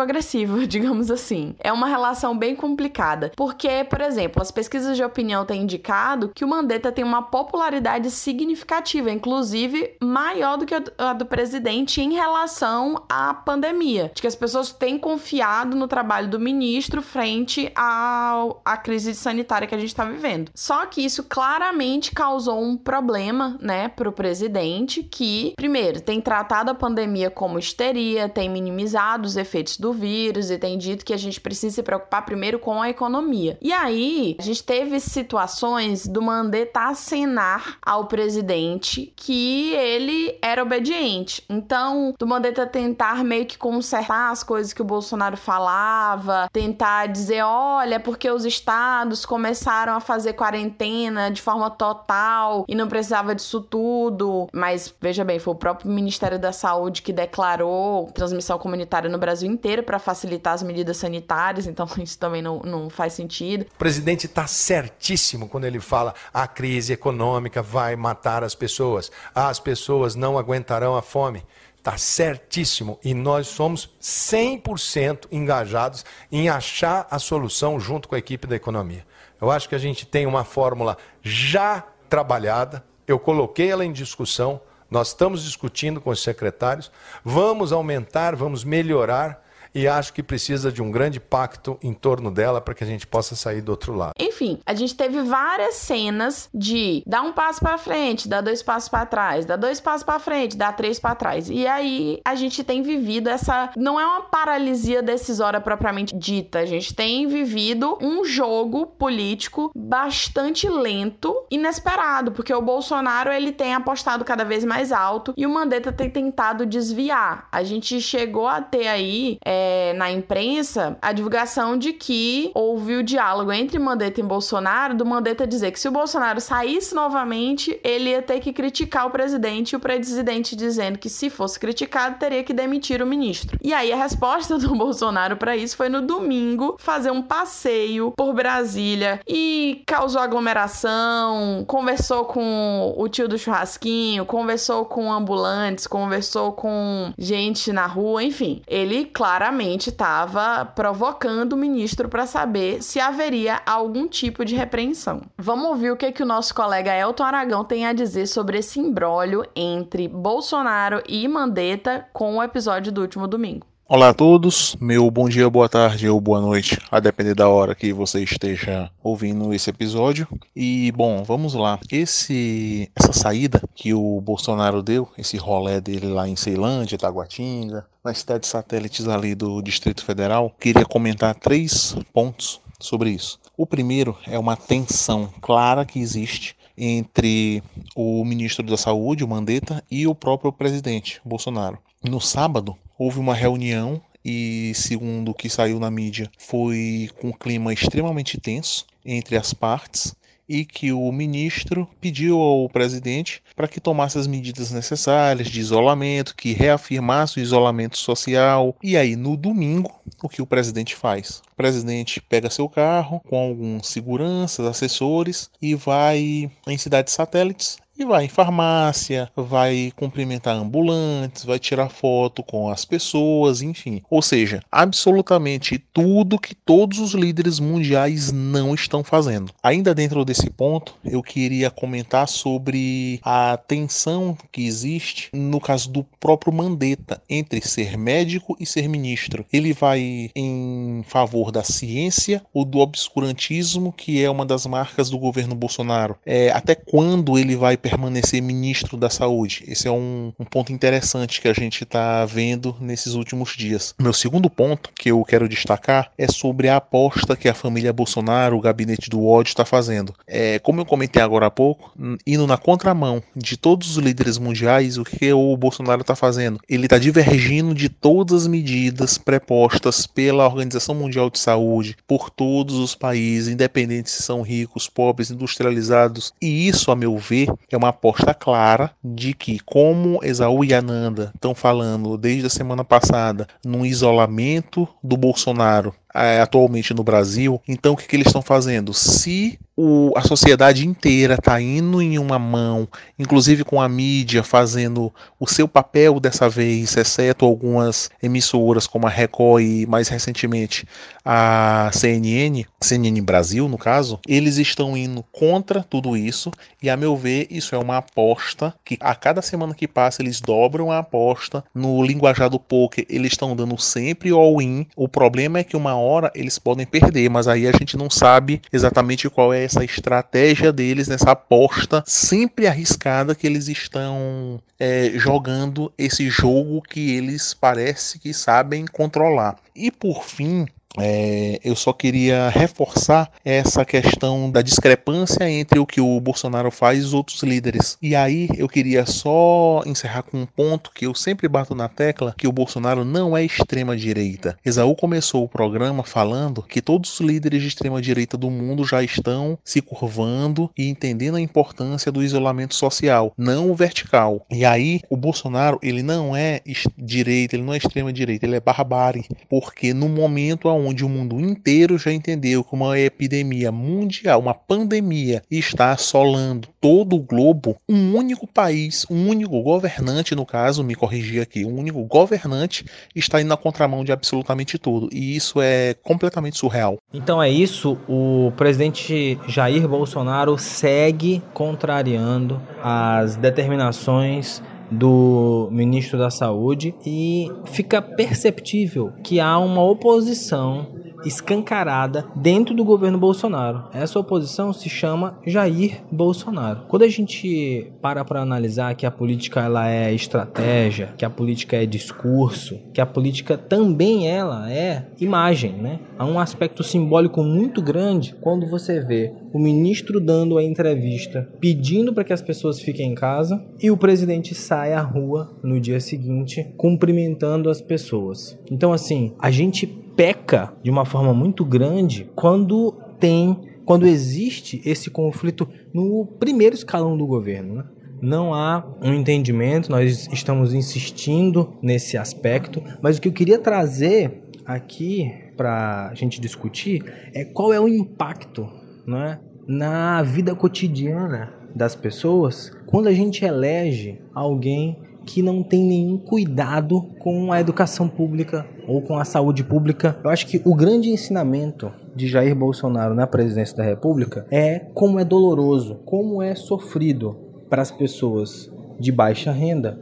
passivo-agressivo, 0.09 0.65
digamos 0.67 1.11
assim. 1.11 1.55
É 1.59 1.71
uma 1.71 1.87
relação 1.87 2.37
bem 2.37 2.55
complicada, 2.55 3.31
porque, 3.35 3.83
por 3.83 4.01
exemplo, 4.01 4.41
as 4.41 4.51
pesquisas 4.51 4.97
de 4.97 5.03
opinião 5.03 5.45
têm 5.45 5.63
indicado 5.63 6.31
que 6.33 6.43
o 6.43 6.47
Mandetta 6.47 6.91
tem 6.91 7.03
uma 7.03 7.21
popularidade 7.21 8.09
significativa, 8.11 9.11
inclusive 9.11 9.95
maior 10.01 10.57
do 10.57 10.65
que 10.65 10.75
a 10.75 11.13
do 11.13 11.25
presidente 11.25 12.01
em 12.01 12.13
relação 12.13 13.03
à 13.09 13.33
pandemia 13.33 13.59
pandemia, 13.59 14.11
de 14.13 14.21
que 14.21 14.27
as 14.27 14.35
pessoas 14.35 14.71
têm 14.71 14.97
confiado 14.97 15.75
no 15.75 15.87
trabalho 15.87 16.29
do 16.29 16.39
ministro 16.39 17.01
frente 17.01 17.71
ao, 17.75 18.61
à 18.63 18.77
crise 18.77 19.13
sanitária 19.13 19.67
que 19.67 19.75
a 19.75 19.79
gente 19.79 19.89
está 19.89 20.05
vivendo. 20.05 20.51
Só 20.55 20.85
que 20.85 21.03
isso 21.03 21.23
claramente 21.23 22.11
causou 22.11 22.61
um 22.61 22.75
problema, 22.77 23.57
né, 23.61 23.87
para 23.89 24.09
o 24.09 24.13
presidente, 24.13 25.03
que, 25.03 25.53
primeiro, 25.55 26.01
tem 26.01 26.21
tratado 26.21 26.71
a 26.71 26.75
pandemia 26.75 27.29
como 27.29 27.59
histeria, 27.59 28.29
tem 28.29 28.49
minimizado 28.49 29.25
os 29.25 29.37
efeitos 29.37 29.77
do 29.77 29.93
vírus 29.99 30.49
e 30.49 30.57
tem 30.57 30.77
dito 30.77 31.05
que 31.05 31.13
a 31.13 31.17
gente 31.17 31.41
precisa 31.41 31.75
se 31.75 31.83
preocupar 31.83 32.25
primeiro 32.25 32.59
com 32.59 32.81
a 32.81 32.89
economia. 32.89 33.57
E 33.61 33.73
aí, 33.73 34.35
a 34.39 34.41
gente 34.41 34.63
teve 34.63 34.99
situações 34.99 36.07
do 36.07 36.21
Mandetta 36.21 36.87
acenar 36.87 37.77
ao 37.85 38.05
presidente 38.05 39.13
que 39.15 39.73
ele 39.73 40.37
era 40.41 40.63
obediente. 40.63 41.43
Então, 41.49 42.13
do 42.17 42.25
Mandetta 42.25 42.65
tentar 42.65 43.23
meio 43.23 43.45
que 43.45 43.57
consertar 43.57 44.31
as 44.31 44.43
coisas 44.43 44.73
que 44.73 44.81
o 44.81 44.85
Bolsonaro 44.85 45.37
falava, 45.37 46.49
tentar 46.51 47.07
dizer, 47.07 47.43
olha, 47.43 47.99
porque 47.99 48.29
os 48.29 48.45
estados 48.45 49.25
começaram 49.25 49.93
a 49.93 49.99
fazer 49.99 50.33
quarentena 50.33 51.29
de 51.29 51.41
forma 51.41 51.69
total 51.69 52.65
e 52.67 52.75
não 52.75 52.87
precisava 52.87 53.35
disso 53.35 53.61
tudo. 53.61 54.47
Mas 54.53 54.93
veja 55.01 55.23
bem, 55.23 55.39
foi 55.39 55.53
o 55.53 55.57
próprio 55.57 55.91
Ministério 55.91 56.39
da 56.39 56.51
Saúde 56.51 57.01
que 57.01 57.11
declarou 57.11 58.11
transmissão 58.13 58.57
comunitária 58.57 59.09
no 59.09 59.17
Brasil 59.17 59.49
inteiro 59.49 59.83
para 59.89 59.97
facilitar 59.97 60.53
as 60.53 60.61
medidas 60.61 60.97
sanitárias, 60.97 61.65
então 61.65 61.87
isso 61.97 62.19
também 62.19 62.43
não, 62.43 62.59
não 62.59 62.91
faz 62.91 63.13
sentido. 63.13 63.63
O 63.63 63.79
presidente 63.79 64.27
está 64.27 64.45
certíssimo 64.45 65.49
quando 65.49 65.65
ele 65.65 65.79
fala 65.79 66.13
a 66.31 66.47
crise 66.47 66.93
econômica 66.93 67.63
vai 67.63 67.95
matar 67.95 68.43
as 68.43 68.53
pessoas, 68.53 69.11
as 69.33 69.59
pessoas 69.59 70.13
não 70.13 70.37
aguentarão 70.37 70.95
a 70.95 71.01
fome. 71.01 71.43
Está 71.75 71.97
certíssimo. 71.97 72.99
E 73.03 73.15
nós 73.15 73.47
somos 73.47 73.89
100% 73.99 75.27
engajados 75.31 76.05
em 76.31 76.49
achar 76.49 77.07
a 77.09 77.17
solução 77.17 77.79
junto 77.79 78.07
com 78.07 78.13
a 78.13 78.19
equipe 78.19 78.45
da 78.45 78.55
economia. 78.55 79.03
Eu 79.41 79.49
acho 79.49 79.67
que 79.67 79.73
a 79.73 79.79
gente 79.79 80.05
tem 80.05 80.27
uma 80.27 80.43
fórmula 80.43 80.99
já 81.23 81.83
trabalhada, 82.07 82.83
eu 83.07 83.17
coloquei 83.17 83.71
ela 83.71 83.83
em 83.83 83.91
discussão, 83.91 84.61
nós 84.91 85.07
estamos 85.07 85.45
discutindo 85.45 85.99
com 85.99 86.11
os 86.11 86.21
secretários, 86.21 86.91
vamos 87.25 87.71
aumentar, 87.71 88.35
vamos 88.35 88.63
melhorar 88.63 89.48
e 89.73 89.87
acho 89.87 90.13
que 90.13 90.23
precisa 90.23 90.71
de 90.71 90.81
um 90.81 90.91
grande 90.91 91.19
pacto 91.19 91.77
em 91.81 91.93
torno 91.93 92.31
dela 92.31 92.61
para 92.61 92.73
que 92.73 92.83
a 92.83 92.87
gente 92.87 93.05
possa 93.05 93.35
sair 93.35 93.61
do 93.61 93.69
outro 93.69 93.93
lado. 93.93 94.13
Enfim, 94.19 94.59
a 94.65 94.73
gente 94.73 94.95
teve 94.95 95.21
várias 95.21 95.75
cenas 95.75 96.49
de 96.53 97.03
dar 97.05 97.21
um 97.21 97.31
passo 97.31 97.59
para 97.59 97.77
frente, 97.77 98.27
dar 98.27 98.41
dois 98.41 98.63
passos 98.63 98.89
para 98.89 99.05
trás, 99.05 99.45
dar 99.45 99.55
dois 99.55 99.79
passos 99.79 100.03
para 100.03 100.19
frente, 100.19 100.57
dar 100.57 100.73
três 100.73 100.99
para 100.99 101.15
trás. 101.15 101.49
E 101.49 101.67
aí 101.67 102.19
a 102.25 102.35
gente 102.35 102.63
tem 102.63 102.81
vivido 102.81 103.29
essa 103.29 103.71
não 103.75 103.99
é 103.99 104.05
uma 104.05 104.21
paralisia 104.21 105.01
decisória 105.01 105.59
propriamente 105.59 106.15
dita, 106.15 106.59
a 106.59 106.65
gente 106.65 106.93
tem 106.93 107.27
vivido 107.27 107.97
um 108.01 108.23
jogo 108.23 108.85
político 108.85 109.71
bastante 109.75 110.67
lento, 110.67 111.35
inesperado, 111.51 112.31
porque 112.31 112.53
o 112.53 112.61
Bolsonaro 112.61 113.31
ele 113.31 113.51
tem 113.51 113.73
apostado 113.73 114.25
cada 114.25 114.43
vez 114.43 114.63
mais 114.63 114.91
alto 114.91 115.33
e 115.37 115.45
o 115.45 115.49
Mandetta 115.49 115.91
tem 115.91 116.09
tentado 116.09 116.65
desviar. 116.65 117.47
A 117.51 117.63
gente 117.63 117.99
chegou 118.01 118.47
a 118.47 118.61
ter 118.61 118.87
aí 118.87 119.37
é, 119.45 119.58
é, 119.59 119.93
na 119.93 120.09
imprensa 120.09 120.97
a 121.01 121.11
divulgação 121.11 121.77
de 121.77 121.91
que 121.91 122.49
houve 122.55 122.95
o 122.95 123.03
diálogo 123.03 123.51
entre 123.51 123.77
Mandetta 123.77 124.21
e 124.21 124.23
Bolsonaro, 124.23 124.95
do 124.95 125.05
Mandetta 125.05 125.45
dizer 125.45 125.71
que 125.71 125.79
se 125.79 125.87
o 125.87 125.91
Bolsonaro 125.91 126.39
saísse 126.39 126.95
novamente, 126.95 127.77
ele 127.83 128.11
ia 128.11 128.21
ter 128.21 128.39
que 128.39 128.53
criticar 128.53 129.05
o 129.05 129.11
presidente, 129.11 129.71
e 129.71 129.75
o 129.75 129.79
presidente 129.79 130.55
dizendo 130.55 130.97
que 130.97 131.09
se 131.09 131.29
fosse 131.29 131.59
criticado, 131.59 132.17
teria 132.17 132.43
que 132.43 132.53
demitir 132.53 133.01
o 133.01 133.05
ministro. 133.05 133.57
E 133.61 133.73
aí 133.73 133.91
a 133.91 133.97
resposta 133.97 134.57
do 134.57 134.73
Bolsonaro 134.75 135.35
para 135.35 135.57
isso 135.57 135.75
foi 135.75 135.89
no 135.89 136.01
domingo 136.01 136.77
fazer 136.79 137.11
um 137.11 137.21
passeio 137.21 138.13
por 138.15 138.33
Brasília 138.33 139.19
e 139.27 139.83
causou 139.85 140.21
aglomeração, 140.21 141.65
conversou 141.67 142.25
com 142.25 142.93
o 142.95 143.07
tio 143.09 143.27
do 143.27 143.37
churrasquinho, 143.37 144.25
conversou 144.25 144.85
com 144.85 145.11
ambulantes, 145.11 145.85
conversou 145.85 146.53
com 146.53 147.13
gente 147.17 147.73
na 147.73 147.85
rua, 147.85 148.23
enfim. 148.23 148.61
Ele, 148.67 149.05
claramente, 149.05 149.48
claramente 149.49 149.89
estava 149.89 150.63
provocando 150.63 151.53
o 151.53 151.57
ministro 151.57 152.07
para 152.07 152.27
saber 152.27 152.83
se 152.83 152.99
haveria 152.99 153.59
algum 153.65 154.07
tipo 154.07 154.45
de 154.45 154.55
repreensão. 154.55 155.21
Vamos 155.37 155.65
ouvir 155.65 155.91
o 155.91 155.97
que, 155.97 156.11
que 156.11 156.21
o 156.21 156.25
nosso 156.25 156.53
colega 156.53 156.95
Elton 156.95 157.23
Aragão 157.23 157.65
tem 157.65 157.87
a 157.87 157.93
dizer 157.93 158.27
sobre 158.27 158.59
esse 158.59 158.79
imbróglio 158.79 159.43
entre 159.55 160.07
Bolsonaro 160.07 161.01
e 161.07 161.27
Mandetta 161.27 162.07
com 162.13 162.37
o 162.37 162.43
episódio 162.43 162.91
do 162.91 163.01
último 163.01 163.27
domingo. 163.27 163.68
Olá 163.91 164.09
a 164.09 164.13
todos, 164.13 164.77
meu 164.79 165.09
bom 165.09 165.27
dia, 165.27 165.49
boa 165.49 165.67
tarde 165.67 166.07
ou 166.07 166.21
boa 166.21 166.39
noite, 166.39 166.77
a 166.91 166.99
depender 166.99 167.33
da 167.33 167.49
hora 167.49 167.73
que 167.73 167.91
você 167.91 168.23
esteja 168.23 168.91
ouvindo 169.01 169.51
esse 169.51 169.67
episódio. 169.67 170.27
E 170.55 170.91
bom, 170.91 171.23
vamos 171.23 171.55
lá. 171.55 171.79
Esse 171.91 172.91
essa 172.95 173.11
saída 173.11 173.59
que 173.73 173.91
o 173.91 174.21
Bolsonaro 174.21 174.83
deu, 174.83 175.09
esse 175.17 175.37
rolé 175.37 175.81
dele 175.81 176.05
lá 176.05 176.29
em 176.29 176.35
Ceilândia, 176.35 176.99
Taguatinga, 176.99 177.83
nas 178.05 178.19
cidades 178.19 178.47
satélites 178.47 179.07
ali 179.07 179.33
do 179.33 179.59
Distrito 179.59 180.05
Federal, 180.05 180.53
queria 180.59 180.85
comentar 180.85 181.33
três 181.33 181.95
pontos 182.13 182.61
sobre 182.79 183.09
isso. 183.09 183.39
O 183.57 183.65
primeiro 183.65 184.15
é 184.27 184.37
uma 184.37 184.55
tensão 184.55 185.33
clara 185.41 185.83
que 185.83 185.99
existe 185.99 186.55
entre 186.77 187.63
o 187.95 188.23
ministro 188.23 188.63
da 188.63 188.77
Saúde, 188.77 189.23
o 189.23 189.27
Mandetta, 189.27 189.83
e 189.89 190.05
o 190.05 190.13
próprio 190.13 190.53
presidente 190.53 191.19
Bolsonaro. 191.25 191.79
No 192.03 192.21
sábado, 192.21 192.77
houve 192.99 193.17
uma 193.17 193.33
reunião 193.33 194.01
e, 194.23 194.73
segundo 194.75 195.31
o 195.31 195.33
que 195.33 195.49
saiu 195.49 195.79
na 195.79 195.89
mídia, 195.89 196.29
foi 196.37 197.09
com 197.19 197.29
um 197.29 197.31
clima 197.31 197.71
extremamente 197.71 198.39
tenso 198.39 198.85
entre 199.05 199.37
as 199.37 199.53
partes 199.53 200.13
e 200.49 200.65
que 200.65 200.91
o 200.91 201.11
ministro 201.11 201.87
pediu 202.01 202.39
ao 202.39 202.67
presidente 202.67 203.41
para 203.55 203.67
que 203.67 203.79
tomasse 203.79 204.17
as 204.17 204.25
medidas 204.25 204.71
necessárias 204.71 205.47
de 205.47 205.59
isolamento, 205.59 206.35
que 206.35 206.53
reafirmasse 206.53 207.39
o 207.39 207.41
isolamento 207.41 207.97
social. 207.97 208.75
E 208.81 208.97
aí, 208.97 209.15
no 209.15 209.37
domingo, 209.37 209.93
o 210.23 210.27
que 210.27 210.41
o 210.41 210.47
presidente 210.47 210.95
faz? 210.95 211.43
O 211.53 211.55
presidente 211.55 212.19
pega 212.19 212.49
seu 212.49 212.67
carro 212.67 213.21
com 213.29 213.37
alguns 213.37 213.87
seguranças, 213.87 214.65
assessores 214.65 215.51
e 215.61 215.75
vai 215.75 216.49
em 216.67 216.77
cidades 216.77 217.13
satélites 217.13 217.77
e 217.99 218.05
vai 218.05 218.25
em 218.25 218.29
farmácia, 218.29 219.29
vai 219.35 219.91
cumprimentar 219.95 220.55
ambulantes, 220.55 221.43
vai 221.43 221.59
tirar 221.59 221.89
foto 221.89 222.41
com 222.43 222.69
as 222.69 222.85
pessoas, 222.85 223.61
enfim. 223.61 224.01
Ou 224.09 224.21
seja, 224.21 224.61
absolutamente 224.71 225.77
tudo 225.93 226.39
que 226.39 226.55
todos 226.55 226.99
os 226.99 227.13
líderes 227.13 227.59
mundiais 227.59 228.31
não 228.31 228.73
estão 228.73 229.03
fazendo. 229.03 229.51
Ainda 229.61 229.93
dentro 229.93 230.23
desse 230.23 230.49
ponto, 230.49 230.95
eu 231.03 231.21
queria 231.21 231.69
comentar 231.69 232.27
sobre 232.27 233.19
a 233.23 233.57
tensão 233.67 234.37
que 234.51 234.65
existe 234.65 235.29
no 235.33 235.59
caso 235.59 235.89
do 235.89 236.03
próprio 236.19 236.53
Mandetta 236.53 237.21
entre 237.29 237.61
ser 237.61 237.97
médico 237.97 238.55
e 238.59 238.65
ser 238.65 238.87
ministro. 238.87 239.45
Ele 239.51 239.73
vai 239.73 240.31
em 240.35 241.03
favor 241.07 241.51
da 241.51 241.63
ciência 241.63 242.41
ou 242.53 242.63
do 242.63 242.79
obscurantismo, 242.79 243.91
que 243.91 244.23
é 244.23 244.29
uma 244.29 244.45
das 244.45 244.65
marcas 244.65 245.09
do 245.09 245.17
governo 245.17 245.55
Bolsonaro. 245.55 246.17
É, 246.25 246.49
até 246.51 246.75
quando 246.75 247.37
ele 247.37 247.55
vai 247.55 247.77
permanecer 247.89 248.41
ministro 248.41 248.95
da 248.95 249.09
Saúde. 249.09 249.63
Esse 249.67 249.87
é 249.87 249.91
um, 249.91 250.31
um 250.39 250.45
ponto 250.45 250.71
interessante 250.71 251.41
que 251.41 251.47
a 251.47 251.53
gente 251.53 251.83
está 251.83 252.23
vendo 252.25 252.75
nesses 252.79 253.13
últimos 253.15 253.55
dias. 253.55 253.95
Meu 253.99 254.13
segundo 254.13 254.49
ponto 254.49 254.91
que 254.93 255.09
eu 255.09 255.23
quero 255.23 255.49
destacar 255.49 256.11
é 256.17 256.27
sobre 256.27 256.69
a 256.69 256.77
aposta 256.77 257.35
que 257.35 257.49
a 257.49 257.53
família 257.53 257.91
Bolsonaro, 257.91 258.57
o 258.57 258.61
gabinete 258.61 259.09
do 259.09 259.25
ódio, 259.25 259.49
está 259.49 259.65
fazendo. 259.65 260.13
É, 260.27 260.59
como 260.59 260.81
eu 260.81 260.85
comentei 260.85 261.21
agora 261.21 261.47
há 261.47 261.51
pouco, 261.51 261.91
indo 262.27 262.45
na 262.45 262.57
contramão 262.57 263.23
de 263.35 263.57
todos 263.57 263.97
os 263.97 264.03
líderes 264.03 264.37
mundiais, 264.37 264.97
o 264.97 265.03
que 265.03 265.33
o 265.33 265.57
Bolsonaro 265.57 266.01
está 266.01 266.15
fazendo? 266.15 266.59
Ele 266.69 266.85
está 266.85 266.99
divergindo 266.99 267.73
de 267.73 267.89
todas 267.89 268.43
as 268.43 268.47
medidas 268.47 269.17
prepostas 269.17 270.05
pela 270.05 270.45
Organização 270.45 270.93
Mundial 270.93 271.29
de 271.29 271.39
Saúde, 271.39 271.97
por 272.07 272.29
todos 272.29 272.75
os 272.75 272.93
países, 272.93 273.51
independente 273.51 274.11
se 274.11 274.21
são 274.21 274.41
ricos, 274.41 274.87
pobres, 274.87 275.31
industrializados. 275.31 276.33
E 276.41 276.67
isso, 276.67 276.91
a 276.91 276.95
meu 276.95 277.17
ver, 277.17 277.51
é 277.71 277.78
uma 277.79 277.89
aposta 277.89 278.33
clara 278.33 278.91
de 279.01 279.33
que, 279.33 279.59
como 279.59 280.19
Esaú 280.21 280.65
e 280.65 280.73
Ananda 280.73 281.31
estão 281.33 281.55
falando 281.55 282.17
desde 282.17 282.47
a 282.47 282.49
semana 282.49 282.83
passada, 282.83 283.47
no 283.63 283.85
isolamento 283.85 284.87
do 285.01 285.15
Bolsonaro 285.15 285.93
é, 286.13 286.41
atualmente 286.41 286.93
no 286.93 287.03
Brasil, 287.03 287.61
então 287.67 287.93
o 287.93 287.97
que, 287.97 288.07
que 288.07 288.15
eles 288.15 288.27
estão 288.27 288.41
fazendo? 288.41 288.93
Se 288.93 289.59
o, 289.77 290.11
a 290.15 290.21
sociedade 290.21 290.85
inteira 290.85 291.35
está 291.35 291.61
indo 291.61 292.01
em 292.01 292.17
uma 292.17 292.39
mão, 292.39 292.87
inclusive 293.17 293.63
com 293.63 293.79
a 293.79 293.87
mídia 293.87 294.43
fazendo 294.43 295.13
o 295.39 295.47
seu 295.47 295.67
papel 295.67 296.19
dessa 296.19 296.49
vez, 296.49 296.97
exceto 296.97 297.45
algumas 297.45 298.09
emissoras 298.21 298.87
como 298.87 299.07
a 299.07 299.09
Record 299.09 299.63
e 299.63 299.85
mais 299.85 300.09
recentemente 300.09 300.85
a 301.23 301.91
CNN, 301.93 302.65
CNN 302.81 303.21
Brasil 303.21 303.69
no 303.69 303.77
caso, 303.77 304.19
eles 304.27 304.57
estão 304.57 304.97
indo 304.97 305.23
contra 305.31 305.83
tudo 305.83 306.17
isso 306.17 306.51
e 306.81 306.89
a 306.89 306.97
meu 306.97 307.15
ver 307.15 307.47
isso 307.51 307.68
é 307.75 307.77
uma 307.77 307.97
aposta 307.97 308.73
que 308.83 308.97
a 308.99 309.15
cada 309.15 309.41
semana 309.41 309.73
que 309.73 309.87
passa 309.87 310.21
eles 310.21 310.41
dobram 310.41 310.91
a 310.91 310.99
aposta 310.99 311.63
no 311.73 312.03
linguajar 312.03 312.49
do 312.49 312.59
poker, 312.59 313.05
eles 313.09 313.33
estão 313.33 313.55
dando 313.55 313.77
sempre 313.77 314.31
all-in. 314.31 314.85
O 314.95 315.07
problema 315.07 315.59
é 315.59 315.63
que 315.63 315.77
uma 315.77 315.95
hora 315.95 316.31
eles 316.35 316.59
podem 316.59 316.85
perder, 316.85 317.29
mas 317.29 317.47
aí 317.47 317.67
a 317.67 317.71
gente 317.71 317.97
não 317.97 318.09
sabe 318.09 318.61
exatamente 318.71 319.29
qual 319.29 319.53
é 319.53 319.63
essa 319.63 319.83
estratégia 319.83 320.71
deles 320.71 321.07
nessa 321.07 321.31
aposta 321.31 322.03
sempre 322.05 322.67
arriscada 322.67 323.35
que 323.35 323.47
eles 323.47 323.67
estão 323.67 324.59
é, 324.79 325.11
jogando 325.15 325.91
esse 325.97 326.29
jogo 326.29 326.81
que 326.81 327.15
eles 327.15 327.53
parece 327.53 328.19
que 328.19 328.33
sabem 328.33 328.85
controlar. 328.85 329.57
E 329.75 329.91
por 329.91 330.23
fim, 330.23 330.65
É, 330.97 331.59
eu 331.63 331.75
só 331.75 331.93
queria 331.93 332.49
reforçar 332.49 333.31
essa 333.45 333.85
questão 333.85 334.49
da 334.49 334.61
discrepância 334.61 335.49
entre 335.49 335.77
o 335.77 335.85
que 335.85 336.01
o 336.01 336.19
Bolsonaro 336.19 336.71
faz 336.71 336.99
e 336.99 337.01
os 337.01 337.13
outros 337.13 337.43
líderes. 337.43 337.97
E 338.01 338.15
aí 338.15 338.49
eu 338.57 338.67
queria 338.67 339.05
só 339.05 339.83
encerrar 339.85 340.23
com 340.23 340.37
um 340.37 340.45
ponto 340.45 340.91
que 340.93 341.05
eu 341.05 341.13
sempre 341.13 341.47
bato 341.47 341.75
na 341.75 341.87
tecla, 341.87 342.33
que 342.37 342.47
o 342.47 342.51
Bolsonaro 342.51 343.05
não 343.05 343.37
é 343.37 343.43
extrema 343.43 343.95
direita. 343.95 344.57
Esaú 344.65 344.95
começou 344.95 345.43
o 345.43 345.49
programa 345.49 346.03
falando 346.03 346.63
que 346.63 346.81
todos 346.81 347.13
os 347.13 347.19
líderes 347.19 347.61
de 347.61 347.67
extrema 347.67 348.01
direita 348.01 348.37
do 348.37 348.49
mundo 348.49 348.83
já 348.83 349.03
estão 349.03 349.57
se 349.63 349.81
curvando 349.81 350.69
e 350.77 350.87
entendendo 350.87 351.35
a 351.35 351.41
importância 351.41 352.11
do 352.11 352.23
isolamento 352.23 352.73
social, 352.73 353.33
não 353.37 353.69
o 353.69 353.75
vertical. 353.75 354.45
E 354.49 354.65
aí 354.65 355.01
o 355.09 355.15
Bolsonaro, 355.15 355.79
ele 355.81 356.01
não 356.01 356.35
é 356.35 356.61
direita, 356.97 357.55
ele 357.55 357.63
não 357.63 357.73
é 357.73 357.77
extrema 357.77 358.11
direita, 358.11 358.45
ele 358.45 358.55
é 358.55 358.59
barbárie, 358.59 359.25
porque 359.49 359.93
no 359.93 360.09
momento 360.09 360.67
onde 360.85 361.05
o 361.05 361.09
mundo 361.09 361.39
inteiro 361.39 361.97
já 361.97 362.11
entendeu 362.11 362.63
que 362.63 362.73
uma 362.73 362.97
epidemia 362.97 363.71
mundial, 363.71 364.39
uma 364.39 364.53
pandemia, 364.53 365.41
está 365.49 365.91
assolando 365.91 366.67
todo 366.79 367.15
o 367.15 367.19
globo, 367.19 367.77
um 367.87 368.15
único 368.15 368.47
país, 368.47 369.05
um 369.09 369.27
único 369.27 369.61
governante, 369.61 370.35
no 370.35 370.45
caso, 370.45 370.83
me 370.83 370.95
corrigir 370.95 371.41
aqui, 371.41 371.65
um 371.65 371.77
único 371.77 372.03
governante 372.05 372.85
está 373.15 373.41
indo 373.41 373.49
na 373.49 373.57
contramão 373.57 374.03
de 374.03 374.11
absolutamente 374.11 374.77
tudo. 374.77 375.09
E 375.11 375.35
isso 375.35 375.61
é 375.61 375.93
completamente 376.03 376.57
surreal. 376.57 376.97
Então 377.13 377.41
é 377.41 377.49
isso, 377.49 377.97
o 378.07 378.51
presidente 378.55 379.39
Jair 379.47 379.87
Bolsonaro 379.87 380.57
segue 380.57 381.41
contrariando 381.53 382.61
as 382.83 383.35
determinações 383.35 384.61
do 384.91 385.69
ministro 385.71 386.17
da 386.17 386.29
Saúde 386.29 386.95
e 387.05 387.51
fica 387.65 388.01
perceptível 388.01 389.11
que 389.23 389.39
há 389.39 389.57
uma 389.59 389.83
oposição 389.83 390.87
escancarada 391.25 392.25
dentro 392.35 392.75
do 392.75 392.83
governo 392.83 393.17
Bolsonaro. 393.17 393.85
Essa 393.93 394.19
oposição 394.19 394.73
se 394.73 394.89
chama 394.89 395.37
Jair 395.45 396.01
Bolsonaro. 396.11 396.81
Quando 396.87 397.03
a 397.03 397.07
gente 397.07 397.91
para 398.01 398.23
para 398.23 398.41
analisar 398.41 398.95
que 398.95 399.05
a 399.05 399.11
política 399.11 399.61
ela 399.61 399.89
é 399.89 400.13
estratégia, 400.13 401.13
que 401.17 401.25
a 401.25 401.29
política 401.29 401.77
é 401.77 401.85
discurso, 401.85 402.79
que 402.93 403.01
a 403.01 403.05
política 403.05 403.57
também 403.57 404.27
ela 404.27 404.71
é 404.71 405.07
imagem, 405.19 405.73
né? 405.73 405.99
Há 406.17 406.25
um 406.25 406.39
aspecto 406.39 406.83
simbólico 406.83 407.43
muito 407.43 407.81
grande 407.81 408.35
quando 408.41 408.67
você 408.67 408.99
vê 408.99 409.33
o 409.53 409.59
ministro 409.59 410.19
dando 410.19 410.57
a 410.57 410.63
entrevista 410.63 411.49
pedindo 411.59 412.13
para 412.13 412.23
que 412.23 412.33
as 412.33 412.41
pessoas 412.41 412.79
fiquem 412.79 413.11
em 413.11 413.15
casa 413.15 413.63
e 413.81 413.89
o 413.89 413.97
presidente 413.97 414.53
sai 414.53 414.93
à 414.93 415.01
rua 415.01 415.57
no 415.63 415.79
dia 415.79 415.99
seguinte 415.99 416.73
cumprimentando 416.77 417.69
as 417.69 417.81
pessoas. 417.81 418.57
Então 418.69 418.93
assim, 418.93 419.33
a 419.39 419.49
gente 419.49 419.87
peca 420.19 420.73
de 420.83 420.91
uma 420.91 421.05
forma 421.05 421.33
muito 421.33 421.63
grande 421.63 422.29
quando 422.35 422.91
tem, 423.17 423.57
quando 423.85 424.05
existe 424.05 424.81
esse 424.83 425.09
conflito 425.09 425.65
no 425.93 426.25
primeiro 426.37 426.75
escalão 426.75 427.17
do 427.17 427.25
governo, 427.25 427.75
né? 427.75 427.85
Não 428.21 428.53
há 428.53 428.85
um 429.01 429.13
entendimento, 429.13 429.89
nós 429.89 430.27
estamos 430.29 430.73
insistindo 430.73 431.77
nesse 431.81 432.17
aspecto, 432.17 432.83
mas 433.01 433.17
o 433.17 433.21
que 433.21 433.29
eu 433.29 433.31
queria 433.31 433.57
trazer 433.59 434.43
aqui 434.65 435.31
para 435.55 436.09
a 436.09 436.15
gente 436.15 436.41
discutir 436.41 437.01
é 437.33 437.45
qual 437.45 437.71
é 437.71 437.79
o 437.79 437.87
impacto 437.87 438.69
né, 439.07 439.39
na 439.65 440.21
vida 440.21 440.53
cotidiana 440.53 441.53
das 441.73 441.95
pessoas 441.95 442.73
quando 442.85 443.07
a 443.07 443.13
gente 443.13 443.45
elege 443.45 444.19
alguém 444.35 444.97
que 445.25 445.41
não 445.41 445.61
tem 445.61 445.83
nenhum 445.83 446.17
cuidado 446.17 447.01
com 447.19 447.51
a 447.51 447.59
educação 447.59 448.07
pública 448.07 448.65
ou 448.87 449.01
com 449.01 449.17
a 449.17 449.25
saúde 449.25 449.63
pública. 449.63 450.17
Eu 450.23 450.29
acho 450.29 450.47
que 450.47 450.61
o 450.65 450.75
grande 450.75 451.09
ensinamento 451.09 451.91
de 452.15 452.27
Jair 452.27 452.55
Bolsonaro 452.55 453.13
na 453.13 453.27
presidência 453.27 453.77
da 453.77 453.83
República 453.83 454.45
é 454.49 454.79
como 454.93 455.19
é 455.19 455.25
doloroso, 455.25 455.99
como 456.05 456.41
é 456.41 456.55
sofrido 456.55 457.37
para 457.69 457.81
as 457.81 457.91
pessoas 457.91 458.71
de 458.99 459.11
baixa 459.11 459.51
renda 459.51 459.99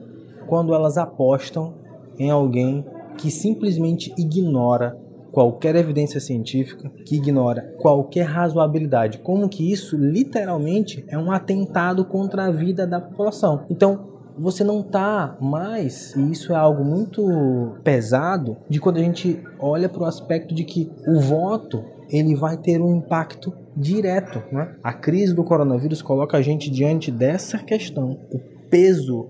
quando 0.48 0.74
elas 0.74 0.98
apostam 0.98 1.74
em 2.18 2.32
alguém 2.32 2.86
que 3.18 3.30
simplesmente 3.30 4.14
ignora 4.18 4.98
qualquer 5.32 5.76
evidência 5.76 6.20
científica, 6.20 6.90
que 7.06 7.18
ignora 7.18 7.76
qualquer 7.78 8.24
razoabilidade, 8.24 9.20
como 9.20 9.50
que 9.50 9.72
isso 9.72 9.96
literalmente 9.96 11.06
é 11.08 11.18
um 11.18 11.32
atentado 11.32 12.06
contra 12.06 12.46
a 12.46 12.52
vida 12.52 12.88
da 12.88 13.00
população. 13.00 13.66
Então, 13.70 14.17
você 14.40 14.64
não 14.64 14.84
tá 14.84 15.38
mais, 15.42 16.16
e 16.16 16.32
isso 16.32 16.54
é 16.54 16.56
algo 16.56 16.84
muito 16.84 17.78
pesado, 17.84 18.58
de 18.70 18.80
quando 18.80 18.98
a 18.98 19.04
gente 19.04 19.42
olha 19.60 19.90
para 19.90 20.04
o 20.04 20.06
aspecto 20.06 20.54
de 20.54 20.64
que 20.64 20.92
o 21.08 21.20
voto 21.20 21.84
ele 22.10 22.36
vai 22.36 22.58
ter 22.58 22.82
um 22.82 22.98
impacto 22.98 23.54
direto. 23.76 24.42
Né? 24.52 24.76
A 24.84 24.94
crise 24.94 25.34
do 25.34 25.44
coronavírus 25.44 26.02
coloca 26.02 26.38
a 26.38 26.42
gente 26.42 26.70
diante 26.70 27.12
dessa 27.12 27.58
questão, 27.58 28.20
o 28.32 28.40
peso 28.70 29.28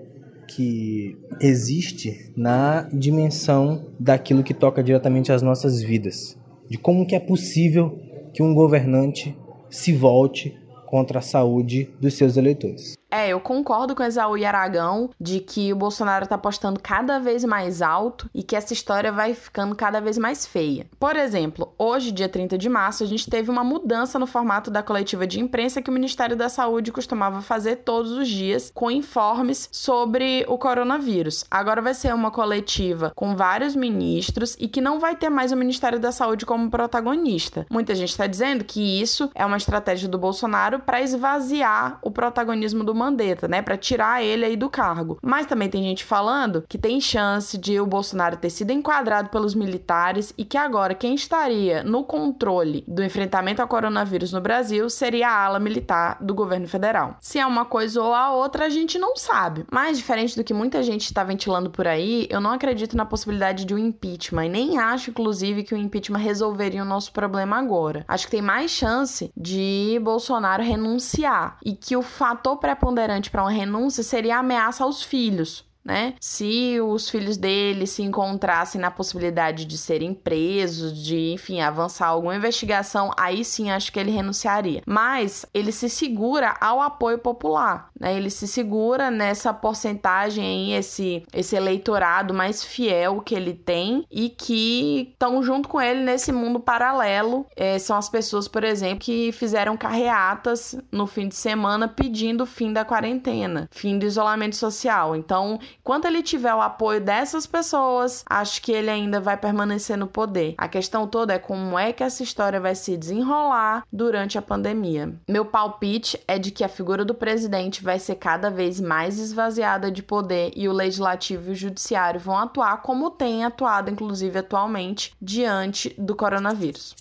que 0.47 1.17
existe 1.41 2.31
na 2.35 2.87
dimensão 2.93 3.87
daquilo 3.99 4.43
que 4.43 4.53
toca 4.53 4.81
diretamente 4.81 5.31
às 5.31 5.41
nossas 5.41 5.81
vidas, 5.81 6.37
de 6.69 6.77
como 6.77 7.05
que 7.05 7.15
é 7.15 7.19
possível 7.19 7.99
que 8.33 8.41
um 8.41 8.53
governante 8.53 9.35
se 9.69 9.91
volte 9.91 10.57
contra 10.85 11.19
a 11.19 11.21
saúde 11.21 11.89
dos 11.99 12.13
seus 12.13 12.37
eleitores. 12.37 12.95
É, 13.09 13.29
eu 13.29 13.39
concordo 13.39 13.95
com 13.95 14.03
Exaú 14.03 14.37
e 14.37 14.45
Aragão 14.45 15.09
de 15.19 15.39
que 15.39 15.71
o 15.71 15.75
Bolsonaro 15.75 16.27
tá 16.27 16.35
apostando 16.35 16.79
cada 16.79 17.19
vez 17.19 17.43
mais 17.45 17.81
alto 17.81 18.29
e 18.33 18.43
que 18.43 18.55
essa 18.55 18.73
história 18.73 19.11
vai 19.11 19.33
ficando 19.33 19.75
cada 19.75 20.01
vez 20.01 20.17
mais 20.17 20.45
feia. 20.45 20.87
Por 20.99 21.15
exemplo, 21.15 21.73
hoje, 21.77 22.11
dia 22.11 22.27
30 22.27 22.57
de 22.57 22.67
março, 22.67 23.03
a 23.03 23.07
gente 23.07 23.29
teve 23.29 23.49
uma 23.49 23.63
mudança 23.63 24.19
no 24.19 24.27
formato 24.27 24.69
da 24.69 24.83
coletiva 24.83 25.25
de 25.25 25.39
imprensa 25.39 25.81
que 25.81 25.89
o 25.89 25.93
Ministério 25.93 26.35
da 26.35 26.49
Saúde 26.49 26.91
costumava 26.91 27.41
fazer 27.41 27.77
todos 27.77 28.11
os 28.11 28.27
dias, 28.27 28.71
com 28.73 28.91
informes 28.91 29.69
sobre 29.71 30.45
o 30.47 30.57
coronavírus. 30.57 31.45
Agora 31.49 31.81
vai 31.81 31.93
ser 31.93 32.13
uma 32.13 32.29
coletiva 32.29 33.13
com 33.15 33.35
vários 33.35 33.75
ministros 33.75 34.57
e 34.59 34.67
que 34.67 34.81
não 34.81 34.99
vai 34.99 35.15
ter 35.15 35.29
mais 35.29 35.53
o 35.53 35.57
Ministério 35.57 35.99
da 35.99 36.11
Saúde 36.11 36.45
como 36.45 36.69
protagonista. 36.69 37.65
Muita 37.69 37.95
gente 37.95 38.09
está 38.09 38.27
dizendo 38.27 38.65
que 38.65 39.01
isso 39.01 39.31
é 39.33 39.45
uma 39.45 39.57
estratégia 39.57 40.09
do 40.09 40.17
Bolsonaro 40.17 40.79
para 40.79 41.01
esvaziar 41.01 41.99
o 42.01 42.11
protagonismo 42.11 42.83
do 42.83 42.96
Mandetta, 42.97 43.47
né, 43.47 43.61
para 43.61 43.77
tirar 43.77 44.23
ele 44.23 44.45
aí 44.45 44.55
do 44.55 44.69
cargo. 44.69 45.17
Mas 45.21 45.45
também 45.45 45.69
tem 45.69 45.83
gente 45.83 46.03
falando 46.03 46.63
que 46.67 46.77
tem 46.77 46.99
chance 46.99 47.57
de 47.57 47.79
o 47.79 47.85
Bolsonaro 47.85 48.37
ter 48.37 48.49
sido 48.49 48.71
enquadrado 48.71 49.29
pelos 49.29 49.55
militares 49.55 50.33
e 50.37 50.43
que 50.43 50.57
agora 50.57 50.95
quem 50.95 51.15
estaria 51.15 51.83
no 51.83 52.03
controle 52.03 52.83
do 52.87 53.03
enfrentamento 53.03 53.61
ao 53.61 53.67
coronavírus 53.67 54.31
no 54.31 54.41
Brasil 54.41 54.89
seria 54.89 55.29
a 55.29 55.45
ala 55.45 55.59
militar 55.59 56.17
do 56.21 56.33
governo 56.33 56.67
federal. 56.67 57.17
Se 57.21 57.39
é 57.39 57.45
uma 57.45 57.65
coisa 57.65 58.01
ou 58.01 58.13
a 58.13 58.31
outra, 58.31 58.65
a 58.65 58.69
gente 58.69 58.97
não 58.97 59.15
sabe. 59.15 59.65
Mas 59.71 59.97
diferente 59.97 60.35
do 60.35 60.43
que 60.43 60.53
muita 60.53 60.81
gente 60.83 61.05
está 61.05 61.23
ventilando 61.23 61.69
por 61.69 61.87
aí, 61.87 62.27
eu 62.29 62.41
não 62.41 62.51
acredito 62.51 62.97
na 62.97 63.05
possibilidade 63.05 63.65
de 63.65 63.73
um 63.73 63.77
impeachment 63.77 64.45
e 64.45 64.49
nem 64.49 64.77
acho 64.77 65.09
inclusive 65.09 65.63
que 65.63 65.73
o 65.73 65.77
impeachment 65.77 66.19
resolveria 66.19 66.81
o 66.81 66.85
nosso 66.85 67.11
problema 67.11 67.57
agora. 67.57 68.05
Acho 68.07 68.25
que 68.25 68.31
tem 68.31 68.41
mais 68.41 68.71
chance 68.71 69.31
de 69.35 69.99
Bolsonaro 70.03 70.63
renunciar 70.63 71.57
e 71.65 71.73
que 71.73 71.95
o 71.95 72.01
fator 72.01 72.57
pré 72.57 72.75
preponderante 72.87 73.29
para 73.29 73.43
uma 73.43 73.51
renúncia 73.51 74.03
seria 74.03 74.37
a 74.37 74.39
ameaça 74.39 74.83
aos 74.83 75.03
filhos 75.03 75.67
né? 75.87 76.15
Se 76.19 76.81
os 76.81 77.09
filhos 77.09 77.37
dele 77.37 77.87
se 77.87 78.03
encontrassem 78.03 78.79
na 78.79 78.91
possibilidade 78.91 79.63
de 79.63 79.77
serem 79.77 80.13
presos, 80.13 81.01
de, 81.01 81.31
enfim, 81.31 81.61
avançar 81.61 82.07
alguma 82.07 82.35
investigação, 82.35 83.09
aí 83.15 83.45
sim 83.45 83.71
acho 83.71 83.89
que 83.89 83.97
ele 83.97 84.11
renunciaria. 84.11 84.83
Mas 84.85 85.45
ele 85.53 85.71
se 85.71 85.89
segura 85.89 86.57
ao 86.59 86.81
apoio 86.81 87.17
popular, 87.19 87.86
né? 87.99 88.15
Ele 88.15 88.29
se 88.29 88.47
segura 88.47 89.09
nessa 89.09 89.53
porcentagem 89.53 90.43
aí, 90.43 90.73
esse, 90.73 91.23
esse 91.33 91.55
eleitorado 91.55 92.33
mais 92.33 92.63
fiel 92.63 93.21
que 93.21 93.35
ele 93.35 93.53
tem 93.53 94.05
e 94.11 94.29
que 94.29 95.09
estão 95.13 95.41
junto 95.41 95.69
com 95.69 95.81
ele 95.81 96.01
nesse 96.01 96.31
mundo 96.31 96.59
paralelo. 96.59 97.45
É, 97.55 97.79
são 97.79 97.97
as 97.97 98.09
pessoas, 98.09 98.47
por 98.47 98.63
exemplo, 98.63 98.99
que 98.99 99.31
fizeram 99.31 99.77
carreatas 99.77 100.75
no 100.91 101.07
fim 101.07 101.27
de 101.27 101.35
semana 101.35 101.87
pedindo 101.87 102.45
fim 102.45 102.71
da 102.73 102.85
quarentena, 102.85 103.69
fim 103.71 103.97
do 103.97 104.05
isolamento 104.05 104.55
social. 104.55 105.15
Então, 105.15 105.59
Enquanto 105.87 106.05
ele 106.05 106.21
tiver 106.21 106.53
o 106.53 106.61
apoio 106.61 106.99
dessas 106.99 107.47
pessoas, 107.47 108.23
acho 108.29 108.61
que 108.61 108.71
ele 108.71 108.89
ainda 108.89 109.19
vai 109.19 109.37
permanecer 109.37 109.97
no 109.97 110.05
poder. 110.05 110.53
A 110.57 110.67
questão 110.67 111.07
toda 111.07 111.33
é 111.33 111.39
como 111.39 111.79
é 111.79 111.93
que 111.93 112.03
essa 112.03 112.23
história 112.23 112.59
vai 112.59 112.75
se 112.75 112.97
desenrolar 112.97 113.85
durante 113.91 114.37
a 114.37 114.41
pandemia. 114.41 115.13
Meu 115.27 115.45
palpite 115.45 116.19
é 116.27 116.37
de 116.37 116.51
que 116.51 116.63
a 116.63 116.69
figura 116.69 117.05
do 117.05 117.13
presidente 117.13 117.83
vai 117.87 117.99
ser 117.99 118.15
cada 118.15 118.51
vez 118.51 118.81
mais 118.81 119.17
esvaziada 119.17 119.89
de 119.89 120.03
poder 120.03 120.51
e 120.57 120.67
o 120.67 120.73
legislativo 120.73 121.49
e 121.49 121.53
o 121.53 121.55
judiciário 121.55 122.19
vão 122.19 122.37
atuar 122.37 122.81
como 122.81 123.09
tem 123.09 123.45
atuado, 123.45 123.89
inclusive 123.89 124.39
atualmente, 124.39 125.13
diante 125.21 125.95
do 125.97 126.13
coronavírus. 126.13 126.93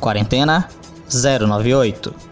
Quarentena 0.00 0.68
098 1.10 2.31